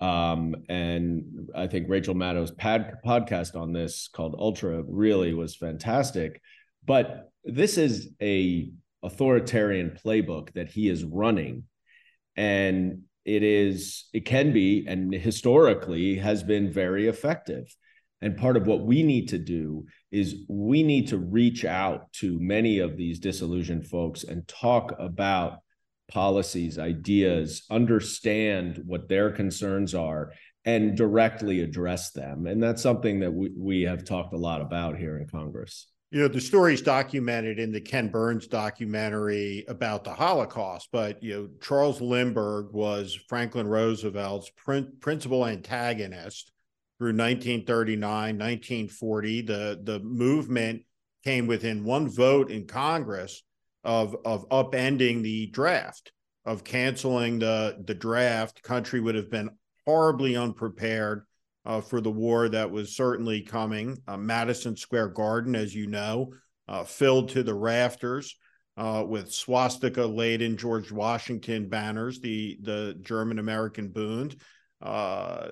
Um, 0.00 0.54
and 0.68 1.48
I 1.54 1.66
think 1.66 1.88
Rachel 1.88 2.14
Maddow's 2.14 2.52
pad, 2.52 2.96
podcast 3.04 3.56
on 3.56 3.72
this 3.72 4.08
called 4.08 4.36
Ultra 4.38 4.82
really 4.86 5.34
was 5.34 5.56
fantastic. 5.56 6.40
But 6.84 7.30
this 7.44 7.76
is 7.78 8.10
a 8.22 8.70
authoritarian 9.02 9.98
playbook 10.04 10.52
that 10.54 10.68
he 10.68 10.88
is 10.88 11.04
running. 11.04 11.64
And 12.36 13.02
it 13.24 13.42
is, 13.42 14.04
it 14.12 14.24
can 14.26 14.52
be, 14.52 14.84
and 14.86 15.12
historically 15.12 16.16
has 16.16 16.44
been 16.44 16.70
very 16.70 17.08
effective. 17.08 17.74
And 18.22 18.36
part 18.36 18.56
of 18.56 18.66
what 18.66 18.84
we 18.84 19.02
need 19.02 19.28
to 19.28 19.38
do 19.38 19.86
is 20.10 20.44
we 20.48 20.82
need 20.82 21.08
to 21.08 21.18
reach 21.18 21.64
out 21.64 22.12
to 22.14 22.38
many 22.40 22.78
of 22.78 22.96
these 22.96 23.18
disillusioned 23.18 23.86
folks 23.86 24.24
and 24.24 24.46
talk 24.48 24.94
about 24.98 25.58
policies, 26.08 26.78
ideas, 26.78 27.64
understand 27.70 28.82
what 28.86 29.08
their 29.08 29.30
concerns 29.30 29.94
are, 29.94 30.32
and 30.64 30.96
directly 30.96 31.60
address 31.60 32.10
them. 32.12 32.46
And 32.46 32.62
that's 32.62 32.82
something 32.82 33.20
that 33.20 33.32
we, 33.32 33.50
we 33.56 33.82
have 33.82 34.04
talked 34.04 34.32
a 34.32 34.38
lot 34.38 34.60
about 34.60 34.96
here 34.96 35.18
in 35.18 35.26
Congress. 35.26 35.88
You 36.10 36.20
know, 36.20 36.28
the 36.28 36.40
story's 36.40 36.82
documented 36.82 37.58
in 37.58 37.72
the 37.72 37.80
Ken 37.80 38.08
Burns 38.08 38.46
documentary 38.46 39.64
about 39.68 40.04
the 40.04 40.14
Holocaust, 40.14 40.88
but, 40.92 41.22
you 41.22 41.34
know, 41.34 41.48
Charles 41.60 42.00
Lindbergh 42.00 42.72
was 42.72 43.18
Franklin 43.28 43.66
Roosevelt's 43.66 44.50
prin- 44.56 44.92
principal 45.00 45.44
antagonist 45.44 46.52
through 46.98 47.08
1939, 47.08 48.00
1940. 48.38 49.42
The, 49.42 49.80
the 49.82 50.00
movement 50.00 50.82
came 51.24 51.46
within 51.46 51.84
one 51.84 52.08
vote 52.08 52.50
in 52.50 52.66
Congress 52.66 53.42
of, 53.84 54.16
of 54.24 54.48
upending 54.48 55.22
the 55.22 55.46
draft, 55.46 56.12
of 56.44 56.64
canceling 56.64 57.38
the, 57.38 57.76
the 57.84 57.94
draft. 57.94 58.62
Country 58.62 59.00
would 59.00 59.14
have 59.14 59.30
been 59.30 59.50
horribly 59.86 60.36
unprepared 60.36 61.24
uh, 61.64 61.80
for 61.80 62.00
the 62.00 62.10
war 62.10 62.48
that 62.48 62.70
was 62.70 62.96
certainly 62.96 63.42
coming. 63.42 63.98
Uh, 64.06 64.16
Madison 64.16 64.76
Square 64.76 65.08
Garden, 65.08 65.54
as 65.54 65.74
you 65.74 65.86
know, 65.86 66.32
uh, 66.68 66.84
filled 66.84 67.30
to 67.30 67.42
the 67.42 67.54
rafters 67.54 68.36
uh, 68.76 69.04
with 69.06 69.32
swastika 69.32 70.04
laden 70.04 70.56
George 70.56 70.92
Washington 70.92 71.68
banners, 71.68 72.20
the 72.20 72.58
the 72.62 72.96
German 73.00 73.38
American 73.38 73.88
Bund. 73.88 74.36
Uh, 74.80 75.48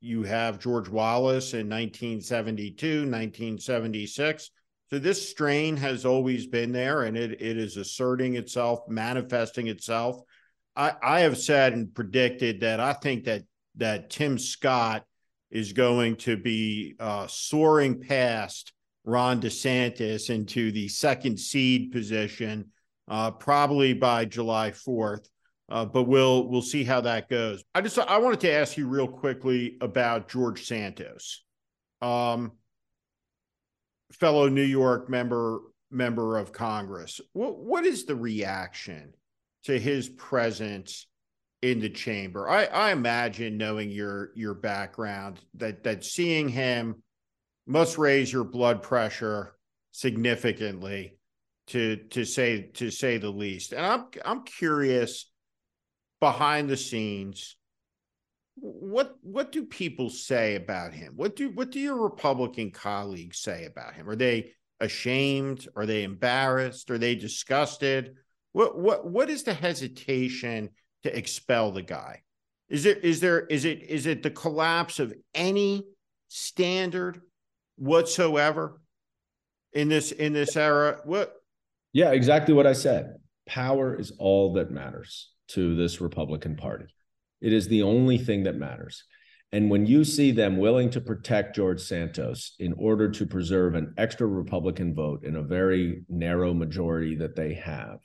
you 0.00 0.22
have 0.22 0.58
George 0.58 0.88
Wallace 0.88 1.54
in 1.54 1.68
1972, 1.68 3.00
1976. 3.00 4.50
So 4.90 4.98
this 4.98 5.28
strain 5.30 5.76
has 5.76 6.04
always 6.04 6.46
been 6.46 6.72
there, 6.72 7.04
and 7.04 7.16
it 7.16 7.40
it 7.40 7.56
is 7.56 7.76
asserting 7.76 8.34
itself, 8.34 8.80
manifesting 8.88 9.68
itself. 9.68 10.20
I, 10.74 10.94
I 11.02 11.20
have 11.20 11.38
said 11.38 11.72
and 11.72 11.94
predicted 11.94 12.60
that 12.60 12.80
I 12.80 12.92
think 12.94 13.24
that 13.24 13.42
that 13.76 14.10
Tim 14.10 14.38
Scott 14.38 15.04
is 15.50 15.72
going 15.72 16.16
to 16.16 16.36
be 16.36 16.94
uh, 16.98 17.26
soaring 17.28 18.00
past 18.00 18.72
Ron 19.04 19.40
DeSantis 19.40 20.30
into 20.30 20.70
the 20.70 20.88
second 20.88 21.38
seed 21.38 21.92
position, 21.92 22.70
uh, 23.08 23.30
probably 23.32 23.94
by 23.94 24.24
July 24.24 24.70
4th. 24.70 25.26
Uh, 25.70 25.84
but 25.84 26.04
we'll 26.04 26.48
we'll 26.48 26.62
see 26.62 26.84
how 26.84 27.00
that 27.00 27.28
goes. 27.28 27.62
I 27.74 27.80
just 27.80 27.98
I 27.98 28.18
wanted 28.18 28.40
to 28.40 28.52
ask 28.52 28.76
you 28.76 28.88
real 28.88 29.08
quickly 29.08 29.76
about 29.80 30.28
George 30.28 30.66
Santos, 30.66 31.44
um, 32.02 32.52
fellow 34.12 34.48
New 34.48 34.62
York 34.62 35.08
member 35.08 35.60
member 35.90 36.38
of 36.38 36.52
Congress. 36.52 37.20
What 37.32 37.58
what 37.58 37.86
is 37.86 38.04
the 38.04 38.16
reaction 38.16 39.12
to 39.64 39.78
his 39.78 40.08
presence 40.08 41.06
in 41.62 41.80
the 41.80 41.90
chamber. 41.90 42.48
I, 42.48 42.64
I 42.64 42.92
imagine 42.92 43.56
knowing 43.56 43.90
your 43.90 44.30
your 44.34 44.54
background 44.54 45.40
that 45.54 45.84
that 45.84 46.04
seeing 46.04 46.48
him 46.48 47.02
must 47.66 47.98
raise 47.98 48.32
your 48.32 48.44
blood 48.44 48.82
pressure 48.82 49.54
significantly 49.92 51.18
to 51.68 51.96
to 51.96 52.24
say 52.24 52.70
to 52.74 52.90
say 52.90 53.18
the 53.18 53.30
least. 53.30 53.72
And 53.72 53.84
I'm 53.84 54.06
I'm 54.24 54.42
curious 54.42 55.30
behind 56.20 56.68
the 56.68 56.76
scenes 56.76 57.56
what 58.60 59.16
what 59.22 59.52
do 59.52 59.64
people 59.64 60.10
say 60.10 60.54
about 60.54 60.92
him? 60.92 61.14
What 61.16 61.36
do 61.36 61.50
what 61.50 61.70
do 61.70 61.80
your 61.80 61.96
Republican 61.96 62.70
colleagues 62.70 63.38
say 63.38 63.64
about 63.64 63.94
him? 63.94 64.08
Are 64.08 64.16
they 64.16 64.52
ashamed? 64.80 65.66
Are 65.76 65.86
they 65.86 66.04
embarrassed? 66.04 66.90
Are 66.90 66.98
they 66.98 67.14
disgusted? 67.14 68.16
What 68.52 68.78
what 68.78 69.06
what 69.06 69.30
is 69.30 69.44
the 69.44 69.54
hesitation 69.54 70.70
to 71.04 71.16
expel 71.16 71.72
the 71.72 71.82
guy? 71.82 72.22
Is 72.68 72.86
it 72.86 73.04
is 73.04 73.20
there 73.20 73.46
is 73.46 73.64
it 73.64 73.82
is 73.82 74.06
it 74.06 74.22
the 74.22 74.30
collapse 74.30 74.98
of 74.98 75.14
any 75.34 75.84
standard 76.28 77.20
whatsoever 77.76 78.80
in 79.72 79.88
this 79.88 80.12
in 80.12 80.32
this 80.32 80.56
era? 80.56 81.00
What? 81.04 81.34
Yeah, 81.92 82.10
exactly 82.10 82.54
what 82.54 82.66
I 82.66 82.74
said. 82.74 83.16
Power 83.46 83.98
is 83.98 84.12
all 84.18 84.52
that 84.54 84.70
matters 84.70 85.30
to 85.52 85.76
this 85.76 86.00
Republican 86.00 86.56
Party. 86.56 86.86
It 87.40 87.52
is 87.52 87.68
the 87.68 87.82
only 87.82 88.18
thing 88.18 88.44
that 88.44 88.56
matters. 88.56 89.04
And 89.52 89.68
when 89.68 89.86
you 89.86 90.04
see 90.04 90.30
them 90.30 90.58
willing 90.58 90.90
to 90.90 91.00
protect 91.00 91.56
George 91.56 91.80
Santos 91.80 92.54
in 92.60 92.72
order 92.74 93.10
to 93.10 93.26
preserve 93.26 93.74
an 93.74 93.94
extra 93.98 94.26
Republican 94.26 94.94
vote 94.94 95.24
in 95.24 95.36
a 95.36 95.42
very 95.42 96.02
narrow 96.08 96.54
majority 96.54 97.16
that 97.16 97.34
they 97.34 97.54
have, 97.54 97.98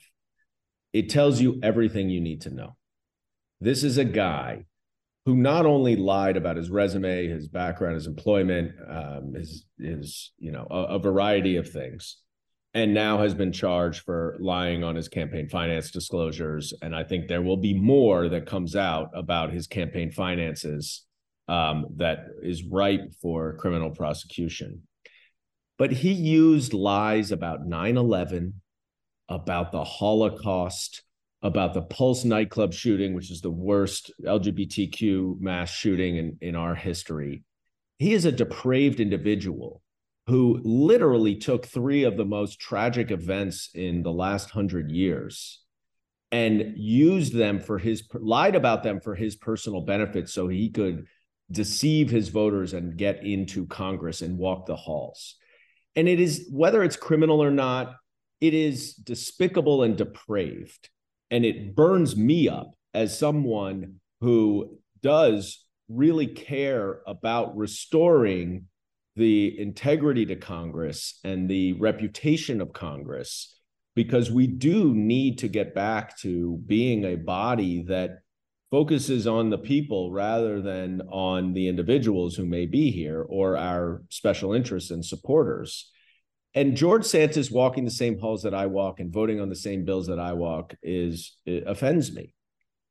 it 0.92 1.08
tells 1.08 1.40
you 1.40 1.60
everything 1.62 2.10
you 2.10 2.20
need 2.20 2.40
to 2.42 2.50
know. 2.50 2.76
This 3.60 3.84
is 3.84 3.96
a 3.96 4.04
guy 4.04 4.64
who 5.24 5.36
not 5.36 5.66
only 5.66 5.96
lied 5.96 6.36
about 6.36 6.56
his 6.56 6.70
resume, 6.70 7.28
his 7.28 7.48
background, 7.48 7.94
his 7.94 8.06
employment, 8.06 8.72
um, 8.88 9.34
his 9.34 9.66
his 9.78 10.32
you 10.38 10.52
know 10.52 10.66
a, 10.70 10.94
a, 10.94 10.98
variety 10.98 11.56
of 11.56 11.68
things, 11.68 12.18
and 12.76 12.92
now 12.92 13.16
has 13.16 13.32
been 13.32 13.52
charged 13.52 14.02
for 14.02 14.36
lying 14.38 14.84
on 14.84 14.94
his 14.94 15.08
campaign 15.08 15.48
finance 15.48 15.90
disclosures. 15.90 16.74
And 16.82 16.94
I 16.94 17.04
think 17.04 17.26
there 17.26 17.40
will 17.40 17.56
be 17.56 17.72
more 17.72 18.28
that 18.28 18.44
comes 18.44 18.76
out 18.76 19.08
about 19.14 19.50
his 19.50 19.66
campaign 19.66 20.12
finances 20.12 21.06
um, 21.48 21.86
that 21.96 22.26
is 22.42 22.64
ripe 22.64 23.14
for 23.22 23.56
criminal 23.56 23.92
prosecution. 23.92 24.82
But 25.78 25.90
he 25.90 26.12
used 26.12 26.74
lies 26.74 27.32
about 27.32 27.64
9 27.64 27.96
11, 27.96 28.60
about 29.30 29.72
the 29.72 29.84
Holocaust, 29.84 31.02
about 31.40 31.72
the 31.72 31.80
Pulse 31.80 32.26
nightclub 32.26 32.74
shooting, 32.74 33.14
which 33.14 33.30
is 33.30 33.40
the 33.40 33.50
worst 33.50 34.10
LGBTQ 34.22 35.40
mass 35.40 35.70
shooting 35.70 36.16
in, 36.16 36.36
in 36.42 36.54
our 36.54 36.74
history. 36.74 37.42
He 37.98 38.12
is 38.12 38.26
a 38.26 38.32
depraved 38.32 39.00
individual 39.00 39.80
who 40.26 40.60
literally 40.64 41.36
took 41.36 41.66
three 41.66 42.04
of 42.04 42.16
the 42.16 42.24
most 42.24 42.58
tragic 42.60 43.10
events 43.10 43.70
in 43.74 44.02
the 44.02 44.12
last 44.12 44.50
hundred 44.50 44.90
years 44.90 45.62
and 46.32 46.74
used 46.76 47.32
them 47.32 47.60
for 47.60 47.78
his 47.78 48.02
lied 48.14 48.56
about 48.56 48.82
them 48.82 49.00
for 49.00 49.14
his 49.14 49.36
personal 49.36 49.82
benefit 49.82 50.28
so 50.28 50.48
he 50.48 50.70
could 50.70 51.06
deceive 51.52 52.10
his 52.10 52.28
voters 52.28 52.72
and 52.72 52.96
get 52.96 53.24
into 53.24 53.66
Congress 53.66 54.20
and 54.20 54.36
walk 54.36 54.66
the 54.66 54.74
halls. 54.74 55.36
And 55.94 56.08
it 56.08 56.18
is 56.18 56.48
whether 56.50 56.82
it's 56.82 56.96
criminal 56.96 57.42
or 57.42 57.52
not, 57.52 57.94
it 58.40 58.52
is 58.52 58.94
despicable 58.94 59.84
and 59.84 59.96
depraved 59.96 60.90
and 61.30 61.44
it 61.44 61.74
burns 61.74 62.16
me 62.16 62.48
up 62.48 62.74
as 62.94 63.18
someone 63.18 63.96
who 64.20 64.78
does 65.02 65.64
really 65.88 66.26
care 66.26 67.00
about 67.06 67.56
restoring 67.56 68.66
the 69.16 69.58
integrity 69.58 70.26
to 70.26 70.36
Congress 70.36 71.18
and 71.24 71.48
the 71.48 71.72
reputation 71.74 72.60
of 72.60 72.72
Congress 72.72 73.58
because 73.94 74.30
we 74.30 74.46
do 74.46 74.94
need 74.94 75.38
to 75.38 75.48
get 75.48 75.74
back 75.74 76.18
to 76.18 76.60
being 76.66 77.04
a 77.04 77.16
body 77.16 77.82
that 77.88 78.18
focuses 78.70 79.26
on 79.26 79.48
the 79.48 79.58
people 79.58 80.12
rather 80.12 80.60
than 80.60 81.00
on 81.10 81.54
the 81.54 81.68
individuals 81.68 82.34
who 82.36 82.44
may 82.44 82.66
be 82.66 82.90
here 82.90 83.22
or 83.22 83.56
our 83.56 84.02
special 84.10 84.52
interests 84.52 84.90
and 84.90 85.04
supporters 85.04 85.90
and 86.56 86.74
George 86.74 87.04
Santos 87.04 87.50
walking 87.50 87.84
the 87.84 87.90
same 87.90 88.18
halls 88.18 88.42
that 88.44 88.54
I 88.54 88.64
walk 88.64 88.98
and 88.98 89.12
voting 89.12 89.42
on 89.42 89.50
the 89.50 89.54
same 89.54 89.84
bills 89.84 90.06
that 90.06 90.18
I 90.18 90.32
walk 90.32 90.74
is 90.82 91.36
offends 91.46 92.14
me. 92.14 92.32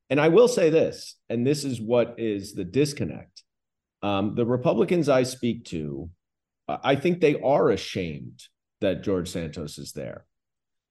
And 0.08 0.20
I 0.20 0.28
will 0.28 0.46
say 0.46 0.70
this, 0.70 1.16
and 1.28 1.44
this 1.44 1.64
is 1.64 1.80
what 1.80 2.14
is 2.16 2.54
the 2.54 2.62
disconnect. 2.64 3.42
Um, 4.02 4.36
the 4.36 4.46
Republicans 4.46 5.08
I 5.08 5.24
speak 5.24 5.64
to, 5.66 6.08
I 6.68 6.96
think 6.96 7.20
they 7.20 7.40
are 7.40 7.70
ashamed 7.70 8.42
that 8.80 9.02
George 9.02 9.28
Santos 9.28 9.78
is 9.78 9.92
there. 9.92 10.24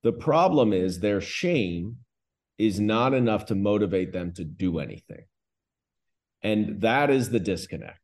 The 0.03 0.13
problem 0.13 0.73
is 0.73 0.99
their 0.99 1.21
shame 1.21 1.97
is 2.57 2.79
not 2.79 3.13
enough 3.13 3.47
to 3.47 3.55
motivate 3.55 4.13
them 4.13 4.33
to 4.33 4.43
do 4.43 4.79
anything. 4.79 5.25
And 6.41 6.81
that 6.81 7.09
is 7.09 7.29
the 7.29 7.39
disconnect. 7.39 7.99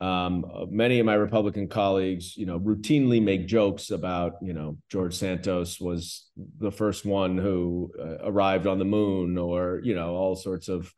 Um, 0.00 0.44
many 0.70 0.98
of 1.00 1.06
my 1.06 1.14
Republican 1.14 1.68
colleagues, 1.68 2.36
you 2.36 2.46
know, 2.46 2.60
routinely 2.60 3.22
make 3.22 3.46
jokes 3.46 3.90
about, 3.90 4.34
you 4.42 4.52
know, 4.52 4.76
George 4.90 5.14
Santos 5.14 5.80
was 5.80 6.28
the 6.58 6.70
first 6.70 7.06
one 7.06 7.38
who 7.38 7.90
uh, 7.98 8.18
arrived 8.22 8.66
on 8.66 8.78
the 8.78 8.84
moon, 8.84 9.38
or 9.38 9.80
you 9.82 9.94
know, 9.94 10.14
all 10.14 10.36
sorts 10.36 10.68
of 10.68 10.92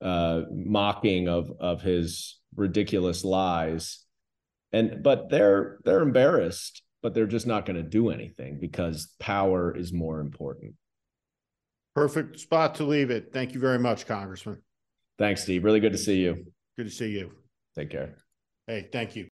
uh, 0.00 0.42
mocking 0.50 1.28
of 1.28 1.52
of 1.60 1.82
his 1.82 2.40
ridiculous 2.56 3.24
lies. 3.24 4.04
And 4.72 5.02
but 5.02 5.28
they're 5.28 5.78
they're 5.84 6.02
embarrassed, 6.02 6.82
but 7.02 7.14
they're 7.14 7.26
just 7.26 7.46
not 7.46 7.66
going 7.66 7.76
to 7.76 7.82
do 7.82 8.10
anything 8.10 8.58
because 8.58 9.14
power 9.20 9.76
is 9.76 9.92
more 9.92 10.20
important. 10.20 10.74
Perfect 11.94 12.40
spot 12.40 12.76
to 12.76 12.84
leave 12.84 13.10
it. 13.10 13.32
Thank 13.32 13.52
you 13.52 13.60
very 13.60 13.78
much, 13.78 14.06
Congressman. 14.06 14.62
Thanks, 15.18 15.42
Steve. 15.42 15.64
Really 15.64 15.80
good 15.80 15.92
to 15.92 15.98
see 15.98 16.20
you. 16.20 16.46
Good 16.76 16.86
to 16.86 16.90
see 16.90 17.10
you. 17.10 17.32
Take 17.74 17.90
care. 17.90 18.16
Hey, 18.66 18.88
thank 18.90 19.14
you. 19.14 19.28